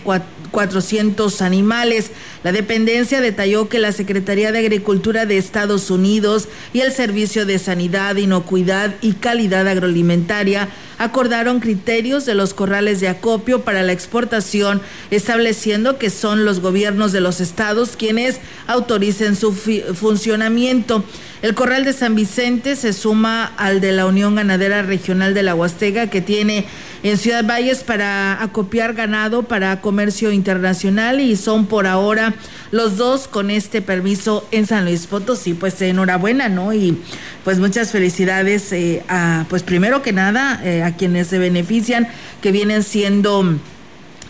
[0.50, 2.10] 400 animales.
[2.44, 7.58] La dependencia detalló que la Secretaría de Agricultura de Estados Unidos y el Servicio de
[7.58, 10.68] Sanidad, Inocuidad y Calidad Agroalimentaria
[10.98, 17.12] acordaron criterios de los corrales de acopio para la exportación, estableciendo que son los gobiernos
[17.12, 21.04] de los estados quienes autoricen su funcionamiento.
[21.40, 25.54] El corral de San Vicente se suma al de la Unión Ganadera Regional de la
[25.54, 26.64] Huastega, que tiene
[27.04, 32.34] en Ciudad Valles para acopiar ganado para comercio internacional y son por ahora
[32.72, 35.54] los dos con este permiso en San Luis Potosí.
[35.54, 36.72] Pues enhorabuena, ¿no?
[36.72, 36.98] Y
[37.44, 42.08] pues muchas felicidades eh, a, pues primero que nada, eh, a quienes se benefician,
[42.40, 43.58] que vienen siendo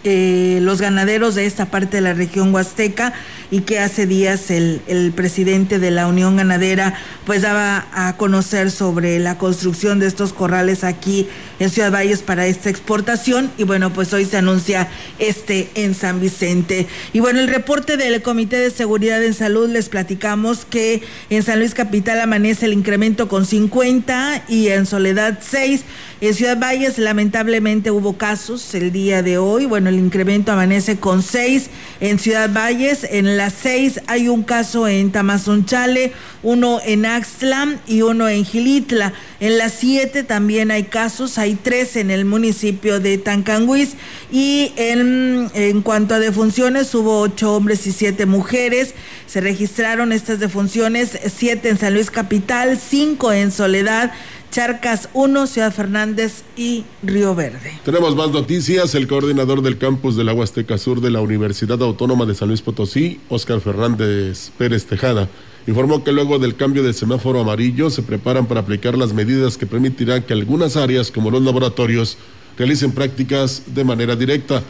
[0.04, 3.12] eh, los ganaderos de esta parte de la región huasteca
[3.50, 6.94] y que hace días el, el, presidente de la Unión Ganadera
[7.24, 11.26] pues daba a conocer sobre la construcción de estos corrales aquí
[11.58, 13.50] en Ciudad Valles para esta exportación.
[13.56, 14.88] Y bueno pues hoy se anuncia
[15.18, 16.86] este en San Vicente.
[17.12, 21.58] Y bueno el reporte del Comité de Seguridad en Salud les platicamos que en San
[21.58, 25.84] Luis Capital amanece el incremento con 50 y en Soledad 6
[26.20, 29.66] en Ciudad Valles lamentablemente hubo casos el día de hoy.
[29.66, 31.70] Bueno el incremento amanece con 6
[32.00, 36.12] en Ciudad Valles en las seis hay un caso en Tamazunchale,
[36.42, 39.14] uno en Axtlan y uno en Gilitla.
[39.40, 43.94] En las siete también hay casos, hay tres en el municipio de Tancanguis
[44.30, 48.94] y en, en cuanto a defunciones hubo ocho hombres y siete mujeres.
[49.26, 54.12] Se registraron estas defunciones, siete en San Luis Capital, cinco en Soledad
[54.50, 57.78] Charcas 1, Ciudad Fernández y Río Verde.
[57.84, 58.94] Tenemos más noticias.
[58.94, 62.62] El coordinador del campus de la Huasteca Sur de la Universidad Autónoma de San Luis
[62.62, 65.28] Potosí, Óscar Fernández Pérez Tejada,
[65.66, 69.66] informó que luego del cambio de semáforo amarillo se preparan para aplicar las medidas que
[69.66, 72.16] permitirán que algunas áreas, como los laboratorios,
[72.56, 74.62] realicen prácticas de manera directa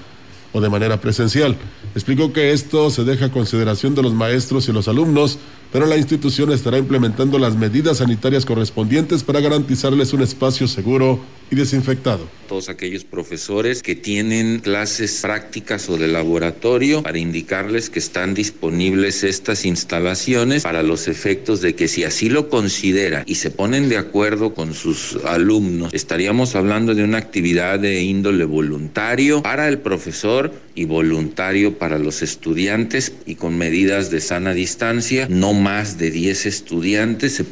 [0.53, 1.57] o de manera presencial.
[1.95, 5.39] Explicó que esto se deja a consideración de los maestros y los alumnos
[5.73, 11.57] pero la institución estará implementando las medidas sanitarias correspondientes para garantizarles un espacio seguro y
[11.57, 12.29] desinfectado.
[12.49, 19.25] Todos aquellos profesores que tienen clases prácticas o de laboratorio para indicarles que están disponibles
[19.25, 23.99] estas instalaciones para los efectos de que si así lo considera y se ponen de
[23.99, 30.53] acuerdo con sus alumnos, estaríamos hablando de una actividad de índole voluntario para el profesor
[30.75, 36.47] y voluntario para los estudiantes y con medidas de sana distancia, no más de 10
[36.47, 37.45] estudiantes.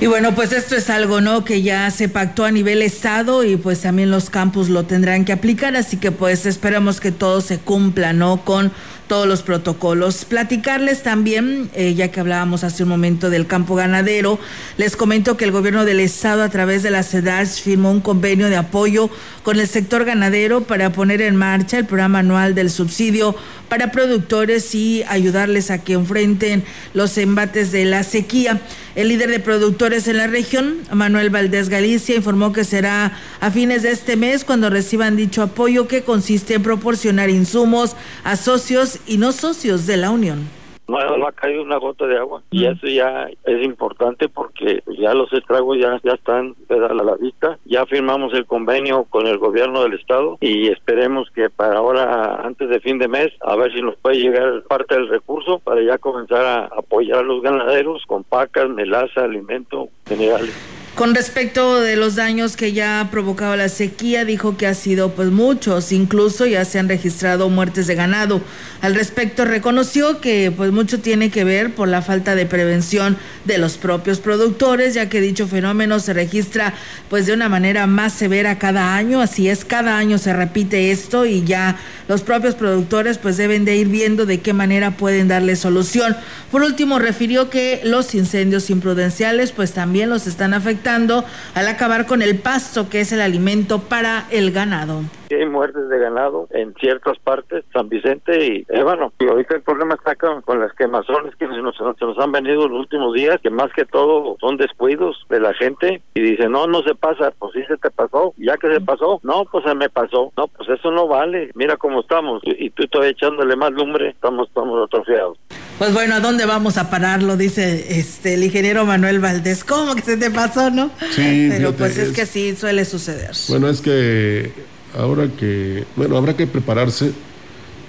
[0.00, 1.44] Y bueno, pues esto es algo, ¿no?
[1.44, 5.32] Que ya se pactó a nivel estado y pues también los campus lo tendrán que
[5.32, 8.44] aplicar, así que pues esperamos que todo se cumpla, ¿no?
[8.44, 8.72] Con
[9.06, 10.24] todos los protocolos.
[10.24, 14.38] Platicarles también, eh, ya que hablábamos hace un momento del campo ganadero,
[14.76, 18.48] les comento que el gobierno del estado a través de la CEDARS firmó un convenio
[18.48, 19.10] de apoyo
[19.42, 23.36] con el sector ganadero para poner en marcha el programa anual del subsidio
[23.68, 28.60] para productores y ayudarles a que enfrenten los embates de la sequía.
[28.94, 33.82] El líder de productores en la región, Manuel Valdés Galicia, informó que será a fines
[33.82, 39.18] de este mes cuando reciban dicho apoyo que consiste en proporcionar insumos a socios y
[39.18, 40.48] no socios de la Unión
[40.86, 45.32] no ha caído una gota de agua y eso ya es importante porque ya los
[45.32, 47.58] estragos ya, ya están a la vista.
[47.64, 52.68] Ya firmamos el convenio con el gobierno del estado y esperemos que para ahora, antes
[52.68, 55.98] de fin de mes, a ver si nos puede llegar parte del recurso para ya
[55.98, 60.73] comenzar a apoyar a los ganaderos con pacas, melaza, alimento, generales.
[60.94, 65.10] Con respecto de los daños que ya ha provocado la sequía, dijo que ha sido
[65.10, 68.40] pues muchos, incluso ya se han registrado muertes de ganado.
[68.80, 73.58] Al respecto reconoció que pues mucho tiene que ver por la falta de prevención de
[73.58, 76.74] los propios productores, ya que dicho fenómeno se registra
[77.10, 81.26] pues de una manera más severa cada año, así es, cada año se repite esto
[81.26, 81.76] y ya
[82.06, 86.16] los propios productores pues deben de ir viendo de qué manera pueden darle solución.
[86.52, 92.20] Por último, refirió que los incendios imprudenciales pues también los están afectando al acabar con
[92.20, 95.00] el pasto, que es el alimento para el ganado.
[95.30, 99.12] Hay muertes de ganado en ciertas partes, San Vicente y Ébano.
[99.18, 102.80] Y ahorita el problema está con, las quemazones que se nos, nos, han venido los
[102.80, 106.02] últimos días, que más que todo son descuidos de la gente.
[106.14, 108.34] Y dice, no, no se pasa, pues sí se te pasó.
[108.36, 110.32] Ya que se pasó, no, pues se me pasó.
[110.36, 111.50] No, pues eso no vale.
[111.54, 112.42] Mira cómo estamos.
[112.44, 115.38] Y, tú todavía echándole más lumbre, estamos, estamos atrofiados.
[115.78, 117.36] Pues bueno, ¿a dónde vamos a pararlo?
[117.36, 119.64] Dice este el ingeniero Manuel Valdés.
[119.64, 120.90] ¿Cómo que se te pasó, no?
[121.14, 123.32] Sí, Pero fíjate, pues es, es- que sí suele suceder.
[123.48, 124.52] Bueno, es que
[124.96, 127.10] ahora que, bueno, habrá que prepararse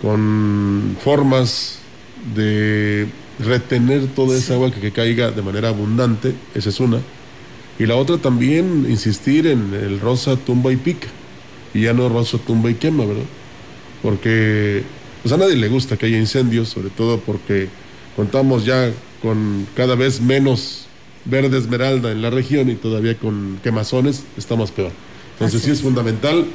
[0.02, 1.78] con formas
[2.36, 3.08] de
[3.40, 7.00] retener toda esa agua que, que caiga de manera abundante, esa es una.
[7.78, 11.08] Y la otra también insistir en el rosa, tumba y pica.
[11.74, 13.24] Y ya no rosa, tumba y quema, ¿verdad?
[14.02, 14.84] Porque
[15.26, 17.68] pues a nadie le gusta que haya incendios, sobre todo porque
[18.16, 18.92] contamos ya
[19.24, 20.86] con cada vez menos
[21.26, 24.92] verde esmeralda en la región y todavía con quemazones estamos peor.
[25.34, 25.84] Entonces Así sí es es.
[25.84, 26.46] fundamental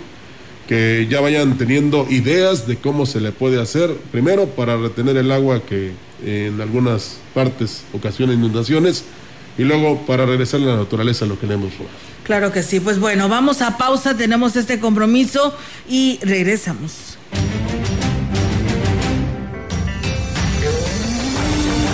[0.68, 5.32] que ya vayan teniendo ideas de cómo se le puede hacer, primero para retener el
[5.32, 5.90] agua que
[6.24, 9.02] en algunas partes ocasiona inundaciones
[9.58, 11.96] y luego para regresar a la naturaleza lo que le hemos robado.
[12.22, 12.78] Claro que sí.
[12.78, 15.56] Pues bueno, vamos a pausa, tenemos este compromiso
[15.88, 17.18] y regresamos.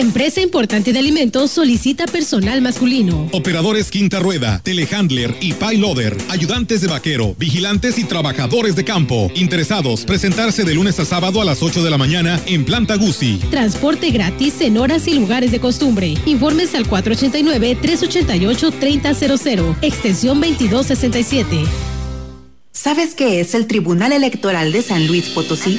[0.00, 3.28] Empresa importante de alimentos solicita personal masculino.
[3.32, 9.30] Operadores Quinta Rueda, Telehandler y Payloader, ayudantes de vaquero, vigilantes y trabajadores de campo.
[9.34, 13.40] Interesados, presentarse de lunes a sábado a las 8 de la mañana en Planta Guzzi.
[13.50, 16.14] Transporte gratis en horas y lugares de costumbre.
[16.24, 21.58] Informes al 489-388-3000, extensión 2267.
[22.72, 25.78] ¿Sabes qué es el Tribunal Electoral de San Luis Potosí?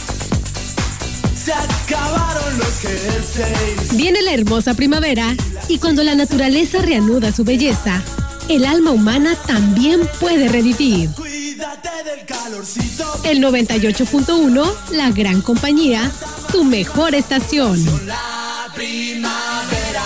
[1.43, 3.97] Se acabaron los jerseys.
[3.97, 5.35] Viene la hermosa primavera
[5.67, 8.03] y cuando la naturaleza reanuda su belleza,
[8.47, 11.09] el alma humana también puede revivir.
[11.11, 13.21] Cuídate del calorcito.
[13.23, 16.11] El 98.1, la gran compañía,
[16.51, 17.83] tu mejor estación.
[18.05, 20.03] La primavera.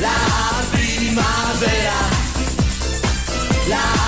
[0.00, 1.94] La primavera.
[3.68, 4.05] La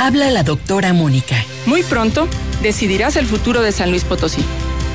[0.00, 1.44] Habla la doctora Mónica.
[1.66, 2.28] Muy pronto
[2.62, 4.44] decidirás el futuro de San Luis Potosí.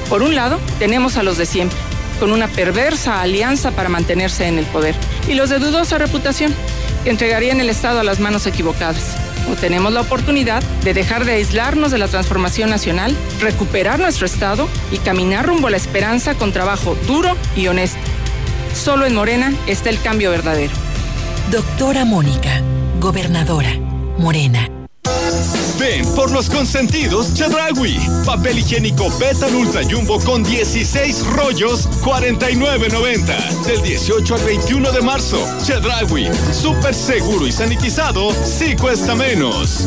[0.09, 1.77] Por un lado, tenemos a los de siempre,
[2.21, 4.95] con una perversa alianza para mantenerse en el poder,
[5.27, 6.55] y los de dudosa reputación,
[7.03, 9.17] que entregarían el Estado a las manos equivocadas.
[9.51, 14.69] O tenemos la oportunidad de dejar de aislarnos de la transformación nacional, recuperar nuestro Estado
[14.89, 17.99] y caminar rumbo a la esperanza con trabajo duro y honesto.
[18.73, 20.71] Solo en Morena está el cambio verdadero.
[21.51, 22.61] Doctora Mónica,
[23.01, 23.77] gobernadora,
[24.17, 24.69] Morena.
[25.79, 27.99] Ven por los consentidos Chedragui.
[28.25, 33.63] Papel higiénico Betan Ultra Jumbo con 16 rollos, 49.90.
[33.65, 35.39] Del 18 al 21 de marzo.
[35.63, 36.29] Chedragui.
[36.51, 38.31] Súper seguro y sanitizado.
[38.45, 39.85] Sí cuesta menos.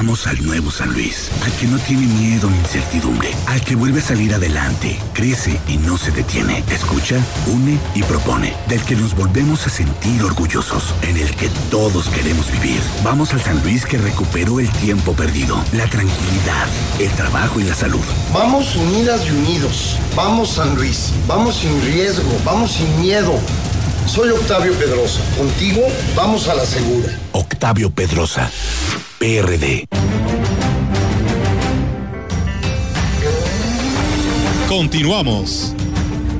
[0.00, 4.00] Vamos al nuevo San Luis, al que no tiene miedo ni incertidumbre, al que vuelve
[4.00, 9.14] a salir adelante, crece y no se detiene, escucha, une y propone, del que nos
[9.14, 12.80] volvemos a sentir orgullosos, en el que todos queremos vivir.
[13.04, 16.66] Vamos al San Luis que recuperó el tiempo perdido, la tranquilidad,
[16.98, 18.00] el trabajo y la salud.
[18.32, 19.98] Vamos unidas y unidos.
[20.16, 21.12] Vamos San Luis.
[21.26, 22.32] Vamos sin riesgo.
[22.42, 23.38] Vamos sin miedo.
[24.10, 25.20] Soy Octavio Pedrosa.
[25.38, 25.82] Contigo
[26.16, 27.16] vamos a la segura.
[27.30, 28.50] Octavio Pedrosa,
[29.20, 29.86] PRD.
[34.68, 35.72] Continuamos.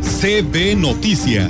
[0.03, 1.49] CB Noticias.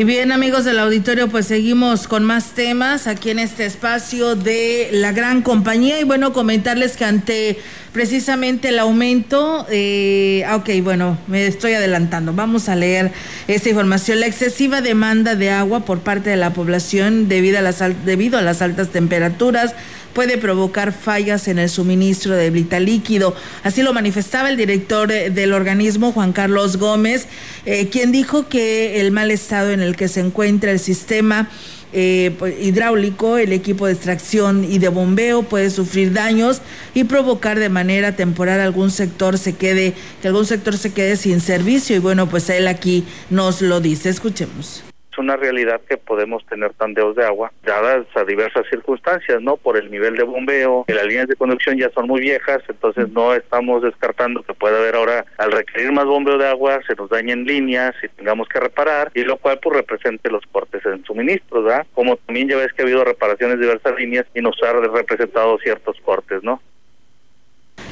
[0.00, 4.88] Y bien, amigos del auditorio, pues seguimos con más temas aquí en este espacio de
[4.92, 6.00] la gran compañía.
[6.00, 7.58] Y bueno, comentarles que ante
[7.92, 12.32] precisamente el aumento, eh, ah, ok, bueno, me estoy adelantando.
[12.32, 13.12] Vamos a leer
[13.46, 14.20] esta información.
[14.20, 18.40] La excesiva demanda de agua por parte de la población debido a las, debido a
[18.40, 19.74] las altas temperaturas
[20.12, 23.34] puede provocar fallas en el suministro de vital líquido.
[23.62, 27.26] Así lo manifestaba el director eh, del organismo, Juan Carlos Gómez,
[27.66, 31.48] eh, quien dijo que el mal estado en el que se encuentra el sistema
[31.92, 36.60] eh, pues, hidráulico, el equipo de extracción y de bombeo puede sufrir daños
[36.94, 41.40] y provocar de manera temporal algún sector se quede, que algún sector se quede sin
[41.40, 41.96] servicio.
[41.96, 44.08] Y bueno, pues él aquí nos lo dice.
[44.08, 44.89] Escuchemos es
[45.20, 49.56] una realidad que podemos tener tandeos de agua dadas a diversas circunstancias, ¿no?
[49.56, 53.08] Por el nivel de bombeo, que las líneas de conducción ya son muy viejas, entonces
[53.10, 57.10] no estamos descartando que pueda haber ahora, al requerir más bombeo de agua, se nos
[57.10, 61.64] dañen líneas y tengamos que reparar, y lo cual pues represente los cortes en suministros,
[61.64, 61.86] ¿verdad?
[61.94, 65.58] Como también ya ves que ha habido reparaciones de diversas líneas y nos ha representado
[65.58, 66.60] ciertos cortes, ¿no?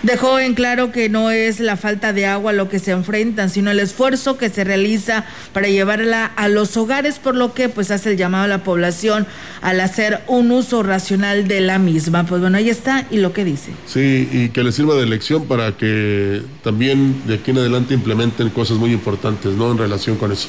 [0.09, 3.71] Dejó en claro que no es la falta de agua lo que se enfrentan, sino
[3.71, 8.13] el esfuerzo que se realiza para llevarla a los hogares, por lo que pues hace
[8.13, 9.27] el llamado a la población
[9.61, 12.25] al hacer un uso racional de la misma.
[12.25, 13.73] Pues bueno, ahí está y lo que dice.
[13.85, 18.49] Sí, y que les sirva de lección para que también de aquí en adelante implementen
[18.49, 19.71] cosas muy importantes, ¿no?
[19.73, 20.49] En relación con eso.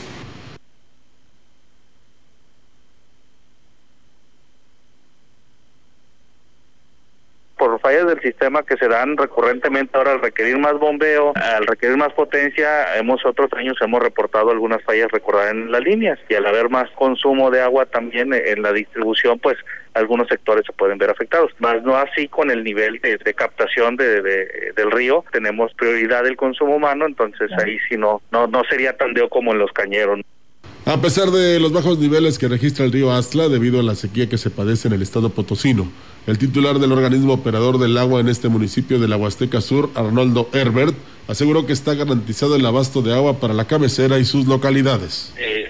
[7.60, 11.98] Por fallas del sistema que se dan recurrentemente ahora al requerir más bombeo, al requerir
[11.98, 16.46] más potencia, hemos otros años hemos reportado algunas fallas recordadas en las líneas y al
[16.46, 19.58] haber más consumo de agua también en la distribución, pues
[19.94, 23.98] algunos sectores se pueden ver afectados, más no así con el nivel de, de captación
[23.98, 28.64] de, de, del río, tenemos prioridad del consumo humano, entonces ahí sí no, no, no
[28.70, 30.22] sería tan deo como en los cañeros.
[30.86, 34.28] A pesar de los bajos niveles que registra el río Astla debido a la sequía
[34.30, 35.92] que se padece en el estado potosino,
[36.30, 40.48] el titular del organismo operador del agua en este municipio de la Huasteca Sur, Arnoldo
[40.54, 40.96] Herbert,
[41.28, 45.34] aseguró que está garantizado el abasto de agua para la cabecera y sus localidades.
[45.38, 45.66] Eh,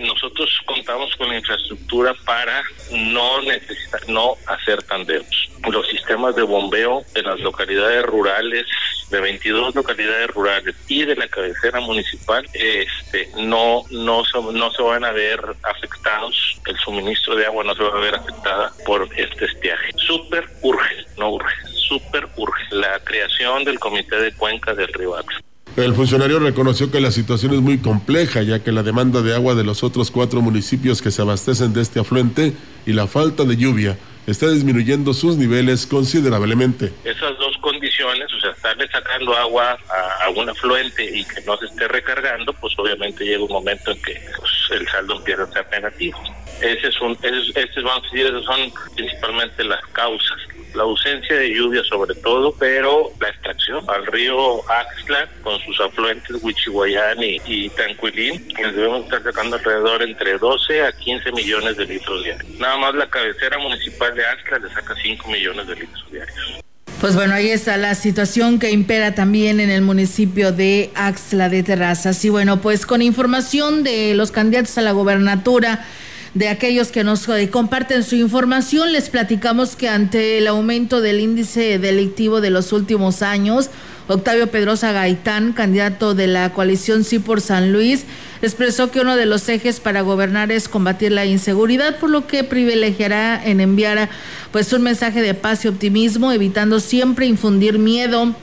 [1.19, 5.27] con la infraestructura para no necesitar, no hacer tandeos.
[5.69, 8.65] Los sistemas de bombeo de las localidades rurales,
[9.11, 15.03] de 22 localidades rurales y de la cabecera municipal, este, no, no, no se van
[15.03, 19.45] a ver afectados, el suministro de agua no se va a ver afectada por este
[19.45, 19.91] estiaje.
[19.97, 25.48] Súper urge, no urge, súper urge la creación del comité de cuenca del río Axo.
[25.79, 29.55] El funcionario reconoció que la situación es muy compleja, ya que la demanda de agua
[29.55, 32.51] de los otros cuatro municipios que se abastecen de este afluente
[32.85, 36.91] y la falta de lluvia está disminuyendo sus niveles considerablemente.
[37.05, 41.55] Esas dos condiciones, o sea, estarle sacando agua a, a, un afluente y que no
[41.57, 45.53] se esté recargando, pues obviamente llega un momento en que pues, el saldo empieza a
[45.53, 46.21] ser negativo.
[46.61, 51.35] Ese es un, ese, ese, vamos a decir, esas son principalmente las causas la ausencia
[51.35, 57.37] de lluvia sobre todo, pero la extracción al río Axla con sus afluentes Huichihuayán y,
[57.45, 62.59] y les debemos estar sacando alrededor entre 12 a 15 millones de litros diarios.
[62.59, 66.59] Nada más la cabecera municipal de Axla le saca 5 millones de litros diarios.
[66.99, 71.63] Pues bueno, ahí está la situación que impera también en el municipio de Axla de
[71.63, 72.25] Terrazas.
[72.25, 75.85] Y bueno, pues con información de los candidatos a la gobernatura,
[76.33, 81.19] de aquellos que nos eh, comparten su información, les platicamos que ante el aumento del
[81.19, 83.69] índice delictivo de los últimos años,
[84.07, 88.05] Octavio Pedrosa Gaitán, candidato de la coalición Sí por San Luis,
[88.41, 92.43] expresó que uno de los ejes para gobernar es combatir la inseguridad, por lo que
[92.43, 94.09] privilegiará en enviar
[94.51, 98.35] pues un mensaje de paz y optimismo, evitando siempre infundir miedo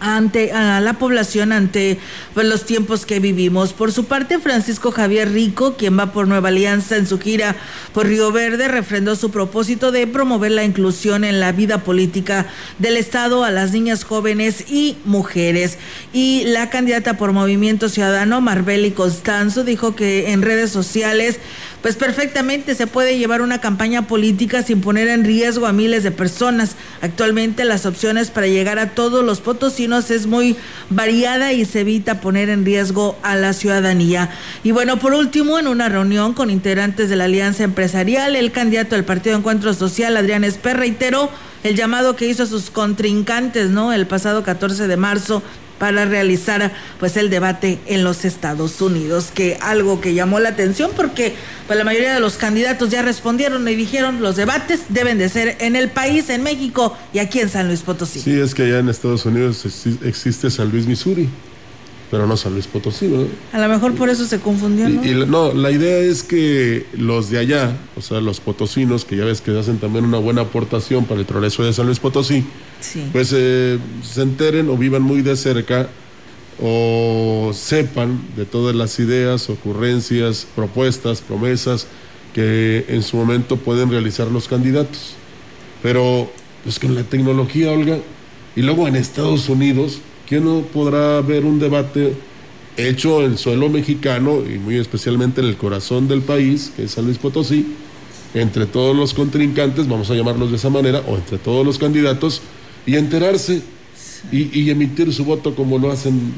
[0.00, 1.98] ante a la población ante
[2.34, 3.72] pues, los tiempos que vivimos.
[3.72, 7.56] Por su parte, Francisco Javier Rico, quien va por Nueva Alianza en su gira
[7.92, 12.46] por Río Verde, refrendó su propósito de promover la inclusión en la vida política
[12.78, 15.78] del Estado a las niñas jóvenes y mujeres.
[16.12, 21.38] Y la candidata por Movimiento Ciudadano, Marbeli Constanzo, dijo que en redes sociales
[21.82, 26.10] pues perfectamente se puede llevar una campaña política sin poner en riesgo a miles de
[26.10, 26.74] personas.
[27.02, 30.56] Actualmente las opciones para llegar a todos los potosinos es muy
[30.90, 34.30] variada y se evita poner en riesgo a la ciudadanía.
[34.64, 38.96] Y bueno, por último, en una reunión con integrantes de la Alianza Empresarial, el candidato
[38.96, 41.30] del Partido Encuentro Social, Adrián Esper, reiteró
[41.64, 43.92] el llamado que hizo a sus contrincantes, ¿no?
[43.92, 45.42] El pasado 14 de marzo
[45.78, 50.90] para realizar pues el debate en los Estados Unidos, que algo que llamó la atención
[50.96, 51.34] porque
[51.66, 55.56] pues la mayoría de los candidatos ya respondieron y dijeron los debates deben de ser
[55.60, 58.20] en el país, en México y aquí en San Luis Potosí.
[58.20, 59.64] Sí, es que allá en Estados Unidos
[60.04, 61.28] existe San Luis, Missouri
[62.10, 63.26] pero no San Luis Potosí, ¿no?
[63.52, 65.04] A lo mejor por eso se confundió, ¿no?
[65.04, 69.16] Y, y, no, la idea es que los de allá, o sea, los potosinos, que
[69.16, 72.44] ya ves que hacen también una buena aportación para el progreso de San Luis Potosí,
[72.80, 73.04] sí.
[73.12, 75.88] pues eh, se enteren o vivan muy de cerca
[76.60, 81.86] o sepan de todas las ideas, ocurrencias, propuestas, promesas
[82.34, 85.14] que en su momento pueden realizar los candidatos.
[85.82, 86.30] Pero
[86.64, 87.98] Pues con la tecnología, Olga,
[88.56, 92.14] y luego en Estados Unidos, ¿quién no podrá ver un debate
[92.76, 97.04] hecho en suelo mexicano y muy especialmente en el corazón del país, que es San
[97.06, 97.66] Luis Potosí,
[98.34, 102.42] entre todos los contrincantes, vamos a llamarlos de esa manera, o entre todos los candidatos,
[102.86, 103.62] y enterarse
[104.30, 106.34] y, y emitir su voto como lo hacen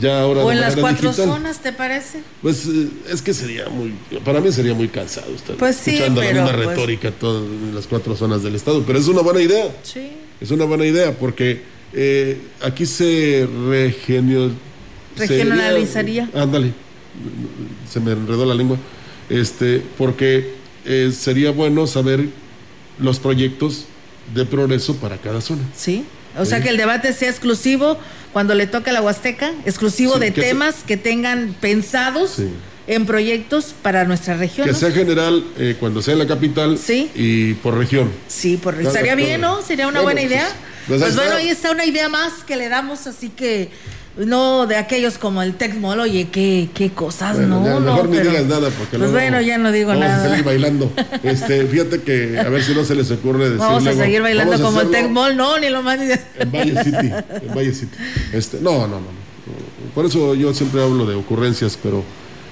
[0.00, 1.28] ya ahora O de en las cuatro digital.
[1.34, 2.20] zonas, ¿te parece?
[2.40, 3.92] Pues eh, es que sería muy,
[4.24, 7.42] para mí sería muy cansado estar Pues sí, escuchando pero, la misma pues- retórica todas
[7.42, 9.74] en las cuatro zonas del estado, pero es una buena idea.
[9.82, 10.08] Sí.
[10.40, 11.62] Es una buena idea porque
[11.94, 14.50] eh, aquí se regenio,
[15.16, 16.26] Regionalizaría.
[16.26, 16.72] sería- ándale,
[17.90, 18.76] se me enredó la lengua.
[19.30, 20.52] Este, porque
[20.84, 22.26] eh, sería bueno saber
[22.98, 23.86] los proyectos
[24.34, 25.62] de progreso para cada zona.
[25.76, 26.04] Sí.
[26.38, 27.96] O sea que el debate sea exclusivo
[28.32, 32.32] cuando le toca a la Huasteca, exclusivo Sí, de que se- temas que tengan pensados
[32.32, 32.48] Sí.
[32.88, 34.66] en proyectos para nuestra región.
[34.66, 34.78] Que ¿no?
[34.78, 37.08] sea general eh, cuando sea en la capital Sí.
[37.14, 38.10] y por región.
[38.26, 39.62] Sí, por Cada- estaría bien, ¿no?
[39.62, 40.44] Sería una Bueno, buena idea.
[40.48, 43.70] pues, pues Pues, bueno, ahí está una idea más que le damos, así que
[44.16, 47.80] no de aquellos como el Tecmol, oye, qué, qué cosas, Bueno, no, ya, no.
[47.80, 50.24] mejor ni pero- digas nada porque Pues bueno, ya no digo vamos nada.
[50.24, 50.92] a seguir bailando.
[51.24, 54.52] Este, fíjate que a ver si no se les ocurre decir Vamos a seguir bailando
[54.52, 55.98] vamos como el Tecmol, no, ni lo más.
[56.00, 57.10] En Valle City,
[57.48, 57.96] en Valle City.
[58.32, 59.24] Este, no, no, no, no.
[59.94, 62.04] Por eso yo siempre hablo de ocurrencias, pero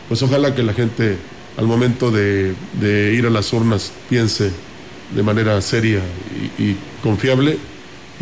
[0.09, 1.17] pues ojalá que la gente
[1.57, 4.51] al momento de, de ir a las urnas piense
[5.15, 6.01] de manera seria
[6.59, 7.59] y, y confiable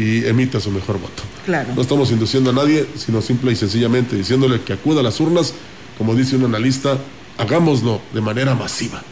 [0.00, 1.22] y emita su mejor voto.
[1.44, 1.74] Claro.
[1.74, 5.52] No estamos induciendo a nadie, sino simple y sencillamente diciéndole que acuda a las urnas,
[5.98, 6.96] como dice un analista,
[7.36, 9.02] hagámoslo de manera masiva.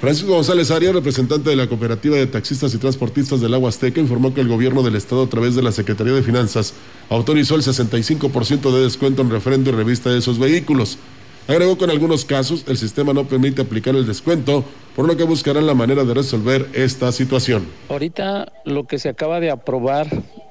[0.00, 4.34] Francisco González Arias, representante de la Cooperativa de Taxistas y Transportistas del Agua Azteca, informó
[4.34, 6.74] que el gobierno del Estado, a través de la Secretaría de Finanzas,
[7.08, 10.98] autorizó el 65% de descuento en refrendo y revista de esos vehículos.
[11.46, 14.64] Agregó que en algunos casos el sistema no permite aplicar el descuento,
[14.96, 17.66] por lo que buscarán la manera de resolver esta situación.
[17.90, 20.06] Ahorita lo que se acaba de aprobar,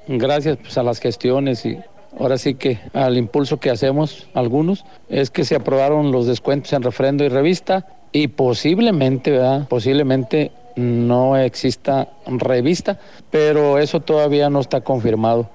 [0.06, 1.78] gracias pues, a las gestiones y
[2.16, 6.82] ahora sí que al impulso que hacemos algunos, es que se aprobaron los descuentos en
[6.82, 9.66] refrendo y revista y posiblemente, ¿verdad?
[9.66, 13.00] Posiblemente no exista revista,
[13.32, 15.50] pero eso todavía no está confirmado.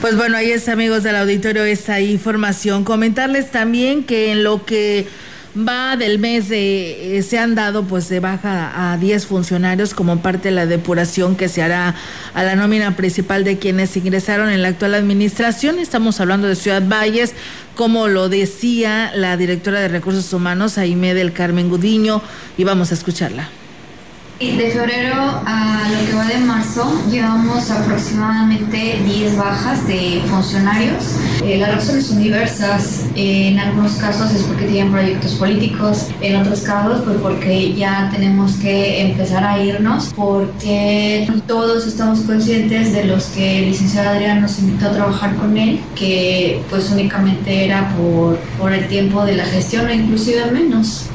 [0.00, 2.84] Pues bueno, ahí es amigos del auditorio esa información.
[2.84, 5.06] Comentarles también que en lo que
[5.56, 10.20] va del mes de, eh, se han dado pues de baja a 10 funcionarios como
[10.20, 11.94] parte de la depuración que se hará
[12.34, 15.78] a la nómina principal de quienes ingresaron en la actual administración.
[15.78, 17.32] Estamos hablando de Ciudad Valles,
[17.74, 22.20] como lo decía la directora de Recursos Humanos, Aime del Carmen Gudiño,
[22.58, 23.48] y vamos a escucharla.
[24.38, 25.14] De febrero
[25.46, 31.04] a lo que va de marzo llevamos aproximadamente 10 bajas de funcionarios.
[31.42, 33.06] Eh, las razones son diversas.
[33.16, 38.10] Eh, en algunos casos es porque tienen proyectos políticos, en otros casos pues porque ya
[38.12, 44.42] tenemos que empezar a irnos porque todos estamos conscientes de los que el licenciado Adrián
[44.42, 49.36] nos invitó a trabajar con él, que pues únicamente era por, por el tiempo de
[49.36, 51.08] la gestión o inclusive menos.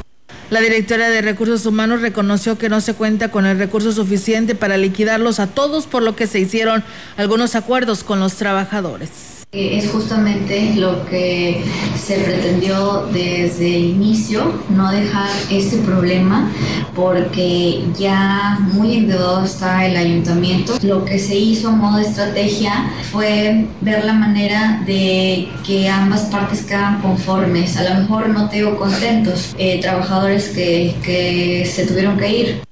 [0.51, 4.75] La directora de Recursos Humanos reconoció que no se cuenta con el recurso suficiente para
[4.75, 6.83] liquidarlos a todos, por lo que se hicieron
[7.15, 9.30] algunos acuerdos con los trabajadores.
[9.53, 11.61] Es justamente lo que
[12.01, 16.49] se pretendió desde el inicio, no dejar este problema,
[16.95, 20.77] porque ya muy endeudado está el ayuntamiento.
[20.83, 26.21] Lo que se hizo a modo de estrategia fue ver la manera de que ambas
[26.31, 27.75] partes quedan conformes.
[27.75, 32.70] A lo mejor no te digo contentos, eh, trabajadores que, que se tuvieron que ir.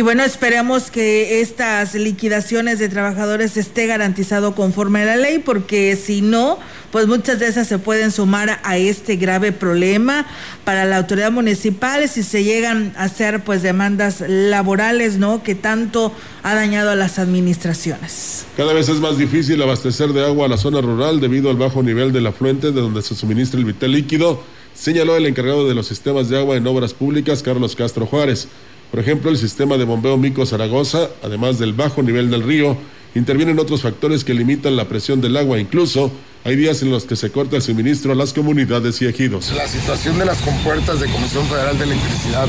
[0.00, 5.94] Y bueno, esperemos que estas liquidaciones de trabajadores esté garantizado conforme a la ley, porque
[5.94, 6.58] si no,
[6.90, 10.26] pues muchas de esas se pueden sumar a este grave problema
[10.64, 15.42] para la autoridad municipal si se llegan a hacer pues demandas laborales, ¿no?
[15.42, 18.46] Que tanto ha dañado a las administraciones.
[18.56, 21.82] Cada vez es más difícil abastecer de agua a la zona rural debido al bajo
[21.82, 24.42] nivel del afluente de donde se suministra el vital líquido,
[24.72, 28.48] señaló el encargado de los sistemas de agua en obras públicas, Carlos Castro Juárez.
[28.90, 32.76] Por ejemplo, el sistema de bombeo Mico Zaragoza, además del bajo nivel del río,
[33.14, 35.58] intervienen otros factores que limitan la presión del agua.
[35.58, 36.10] Incluso
[36.44, 39.52] hay días en los que se corta el suministro a las comunidades y ejidos.
[39.52, 42.48] La situación de las compuertas de Comisión Federal de Electricidad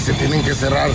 [0.00, 0.90] se tienen que cerrar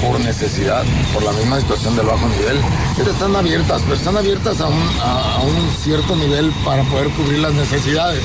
[0.00, 2.60] por necesidad, por la misma situación del bajo nivel,
[2.96, 7.08] pero están abiertas, pero están abiertas a un, a, a un cierto nivel para poder
[7.10, 8.22] cubrir las necesidades.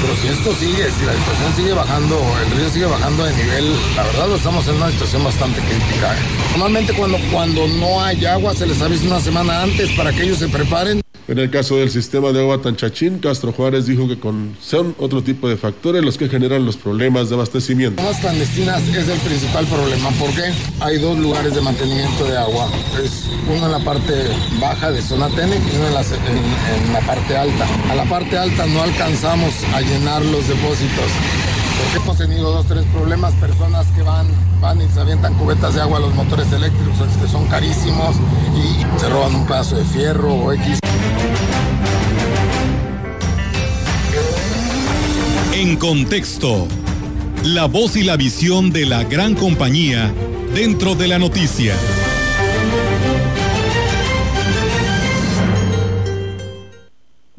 [0.00, 3.76] Pero si esto sigue, si la situación sigue bajando, el río sigue bajando de nivel,
[3.96, 6.14] la verdad estamos en una situación bastante crítica.
[6.14, 6.18] ¿eh?
[6.52, 10.38] Normalmente cuando, cuando no hay agua se les avisa una semana antes para que ellos
[10.38, 11.00] se preparen.
[11.28, 14.16] En el caso del sistema de agua Tanchachín, Castro Juárez dijo que
[14.62, 18.02] son otro tipo de factores los que generan los problemas de abastecimiento.
[18.02, 20.42] Las clandestinas es el principal problema porque
[20.80, 22.70] hay dos lugares de mantenimiento de agua.
[23.04, 24.14] Es uno en la parte
[24.58, 27.66] baja de zona Tenec y uno en la parte alta.
[27.90, 31.10] A la parte alta no alcanzamos a llenar los depósitos.
[31.78, 34.26] Porque hemos tenido dos, tres problemas, personas que van,
[34.60, 38.16] van y se avientan cubetas de agua a los motores eléctricos que son carísimos
[38.56, 40.80] y se roban un pedazo de fierro o X.
[45.54, 46.68] En contexto,
[47.44, 50.12] la voz y la visión de la gran compañía
[50.54, 51.74] dentro de la noticia.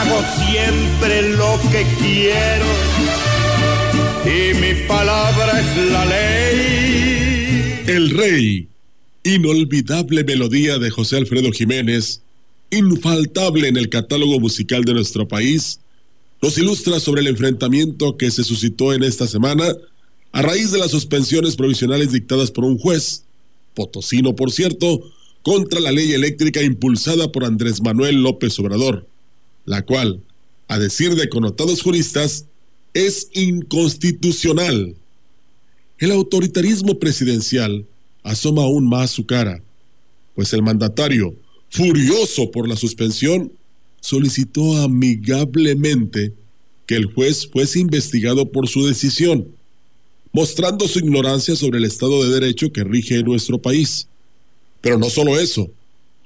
[0.00, 2.66] hago siempre lo que quiero
[4.24, 7.80] y mi palabra es la ley.
[7.86, 8.68] El Rey,
[9.24, 12.22] inolvidable melodía de José Alfredo Jiménez,
[12.70, 15.80] infaltable en el catálogo musical de nuestro país,
[16.40, 19.64] nos ilustra sobre el enfrentamiento que se suscitó en esta semana
[20.30, 23.24] a raíz de las suspensiones provisionales dictadas por un juez,
[23.74, 25.02] potosino por cierto,
[25.42, 29.08] contra la ley eléctrica impulsada por Andrés Manuel López Obrador,
[29.68, 30.22] la cual,
[30.66, 32.46] a decir de connotados juristas,
[32.94, 34.96] es inconstitucional.
[35.98, 37.84] El autoritarismo presidencial
[38.22, 39.62] asoma aún más su cara,
[40.34, 41.34] pues el mandatario,
[41.68, 43.52] furioso por la suspensión,
[44.00, 46.32] solicitó amigablemente
[46.86, 49.48] que el juez fuese investigado por su decisión,
[50.32, 54.08] mostrando su ignorancia sobre el Estado de Derecho que rige en nuestro país.
[54.80, 55.70] Pero no solo eso,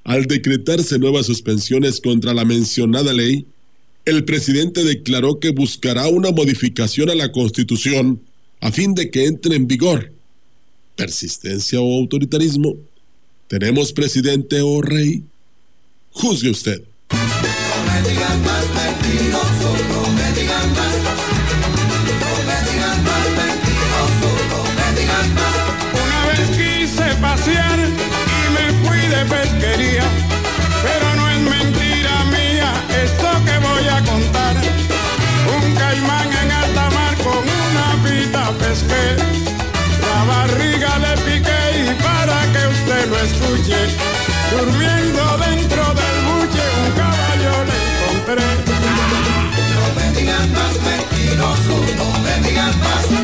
[0.04, 3.46] al decretarse nuevas suspensiones contra la mencionada ley,
[4.04, 8.20] el presidente declaró que buscará una modificación a la Constitución
[8.60, 10.12] a fin de que entre en vigor.
[10.96, 12.76] Persistencia o autoritarismo.
[13.48, 15.22] ¿Tenemos presidente o rey?
[16.10, 16.82] Juzgue usted.
[44.50, 48.46] Durmiendo dentro del buche un caballo le encontré.
[49.74, 53.04] No me digan más mentiroso, no me digan más.
[53.10, 53.18] No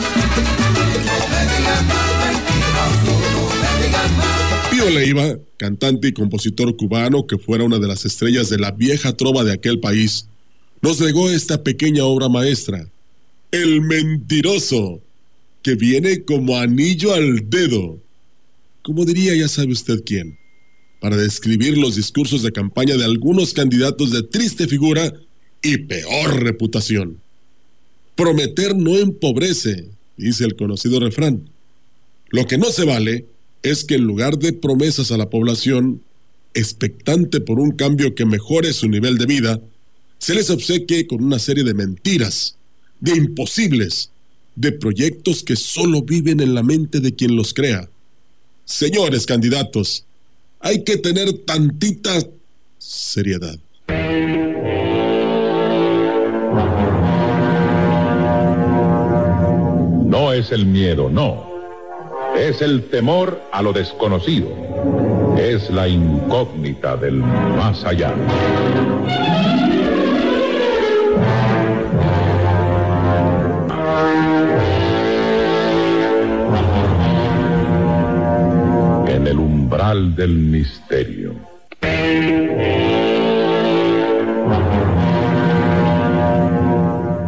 [1.32, 4.70] me digan más mentiroso, no me digan más.
[4.70, 9.12] Pío Leiva, cantante y compositor cubano que fuera una de las estrellas de la vieja
[9.16, 10.26] trova de aquel país,
[10.80, 12.88] nos legó esta pequeña obra maestra,
[13.50, 15.00] El Mentiroso,
[15.62, 17.98] que viene como anillo al dedo,
[18.82, 20.38] como diría ya sabe usted quién,
[21.00, 25.12] para describir los discursos de campaña de algunos candidatos de triste figura
[25.62, 27.20] y peor reputación.
[28.16, 31.48] Prometer no empobrece, dice el conocido refrán.
[32.30, 33.26] Lo que no se vale
[33.62, 36.02] es que en lugar de promesas a la población,
[36.54, 39.60] expectante por un cambio que mejore su nivel de vida,
[40.18, 42.56] se les obsequie con una serie de mentiras,
[43.00, 44.10] de imposibles,
[44.56, 47.88] de proyectos que solo viven en la mente de quien los crea.
[48.64, 50.04] Señores candidatos,
[50.60, 52.10] hay que tener tantita
[52.78, 53.58] seriedad.
[60.04, 61.48] No es el miedo, no.
[62.36, 64.48] Es el temor a lo desconocido.
[65.38, 68.14] Es la incógnita del más allá.
[79.94, 81.34] Del misterio.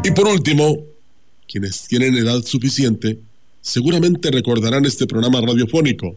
[0.05, 0.85] Y por último,
[1.49, 3.19] quienes tienen edad suficiente
[3.63, 6.17] seguramente recordarán este programa radiofónico,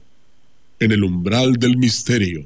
[0.79, 2.43] En el umbral del misterio.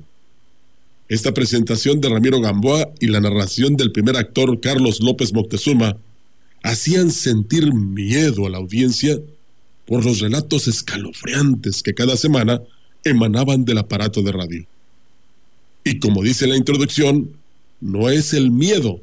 [1.07, 5.97] Esta presentación de Ramiro Gamboa y la narración del primer actor Carlos López Moctezuma
[6.61, 9.17] hacían sentir miedo a la audiencia
[9.87, 12.61] por los relatos escalofriantes que cada semana
[13.09, 14.65] emanaban del aparato de radio.
[15.83, 17.31] Y como dice la introducción,
[17.79, 19.01] no es el miedo,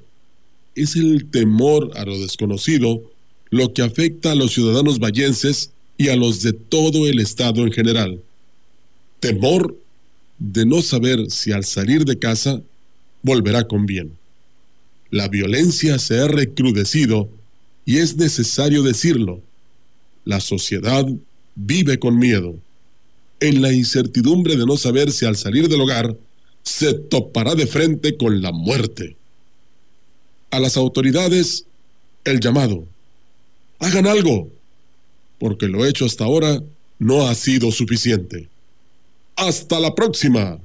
[0.75, 3.03] es el temor a lo desconocido
[3.51, 7.73] lo que afecta a los ciudadanos vallenses y a los de todo el Estado en
[7.73, 8.21] general.
[9.21, 9.79] Temor
[10.39, 12.61] de no saber si al salir de casa
[13.23, 14.13] volverá con bien.
[15.11, 17.31] La violencia se ha recrudecido
[17.85, 19.41] y es necesario decirlo.
[20.25, 21.07] La sociedad
[21.55, 22.57] vive con miedo,
[23.41, 26.17] en la incertidumbre de no saber si al salir del hogar
[26.63, 29.17] se topará de frente con la muerte.
[30.51, 31.67] A las autoridades,
[32.25, 32.85] el llamado.
[33.79, 34.49] Hagan algo,
[35.39, 36.63] porque lo hecho hasta ahora
[36.99, 38.49] no ha sido suficiente.
[39.37, 40.59] Hasta la próxima.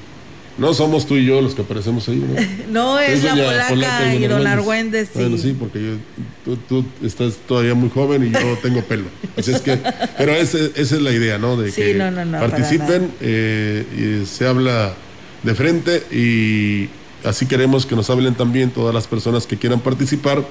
[0.59, 2.35] No somos tú y yo los que aparecemos ahí, ¿no?
[2.73, 5.21] No, es, la polaca, y don Argüendes, sí.
[5.21, 5.97] Bueno, sí, porque yo-
[6.45, 9.05] tú, tú estás todavía muy joven y yo tengo pelo.
[9.37, 9.79] Así es que,
[10.19, 11.57] pero ese- esa es la idea, ¿no?
[11.57, 14.95] De Sí, que no, no, participen, eh, y se habla
[15.45, 16.89] de frente y
[17.25, 20.45] así queremos que nos hablen también todas las personas que quieran participar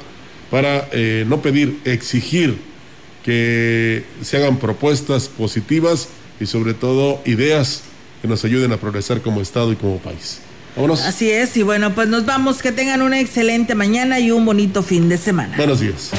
[0.49, 2.57] para eh, no pedir, exigir
[3.25, 6.07] que se hagan propuestas positivas
[6.39, 7.81] y sobre todo ideas
[8.21, 10.39] que nos ayuden a progresar como Estado y como país.
[10.75, 11.01] Vámonos.
[11.01, 14.83] Así es, y bueno, pues nos vamos, que tengan una excelente mañana y un bonito
[14.83, 15.57] fin de semana.
[15.57, 16.11] Buenos días.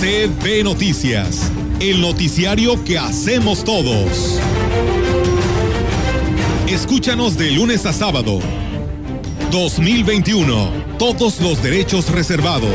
[0.00, 4.40] CB Noticias, el noticiario que hacemos todos.
[6.66, 8.40] Escúchanos de lunes a sábado.
[9.52, 10.72] 2021.
[10.98, 12.74] Todos los derechos reservados.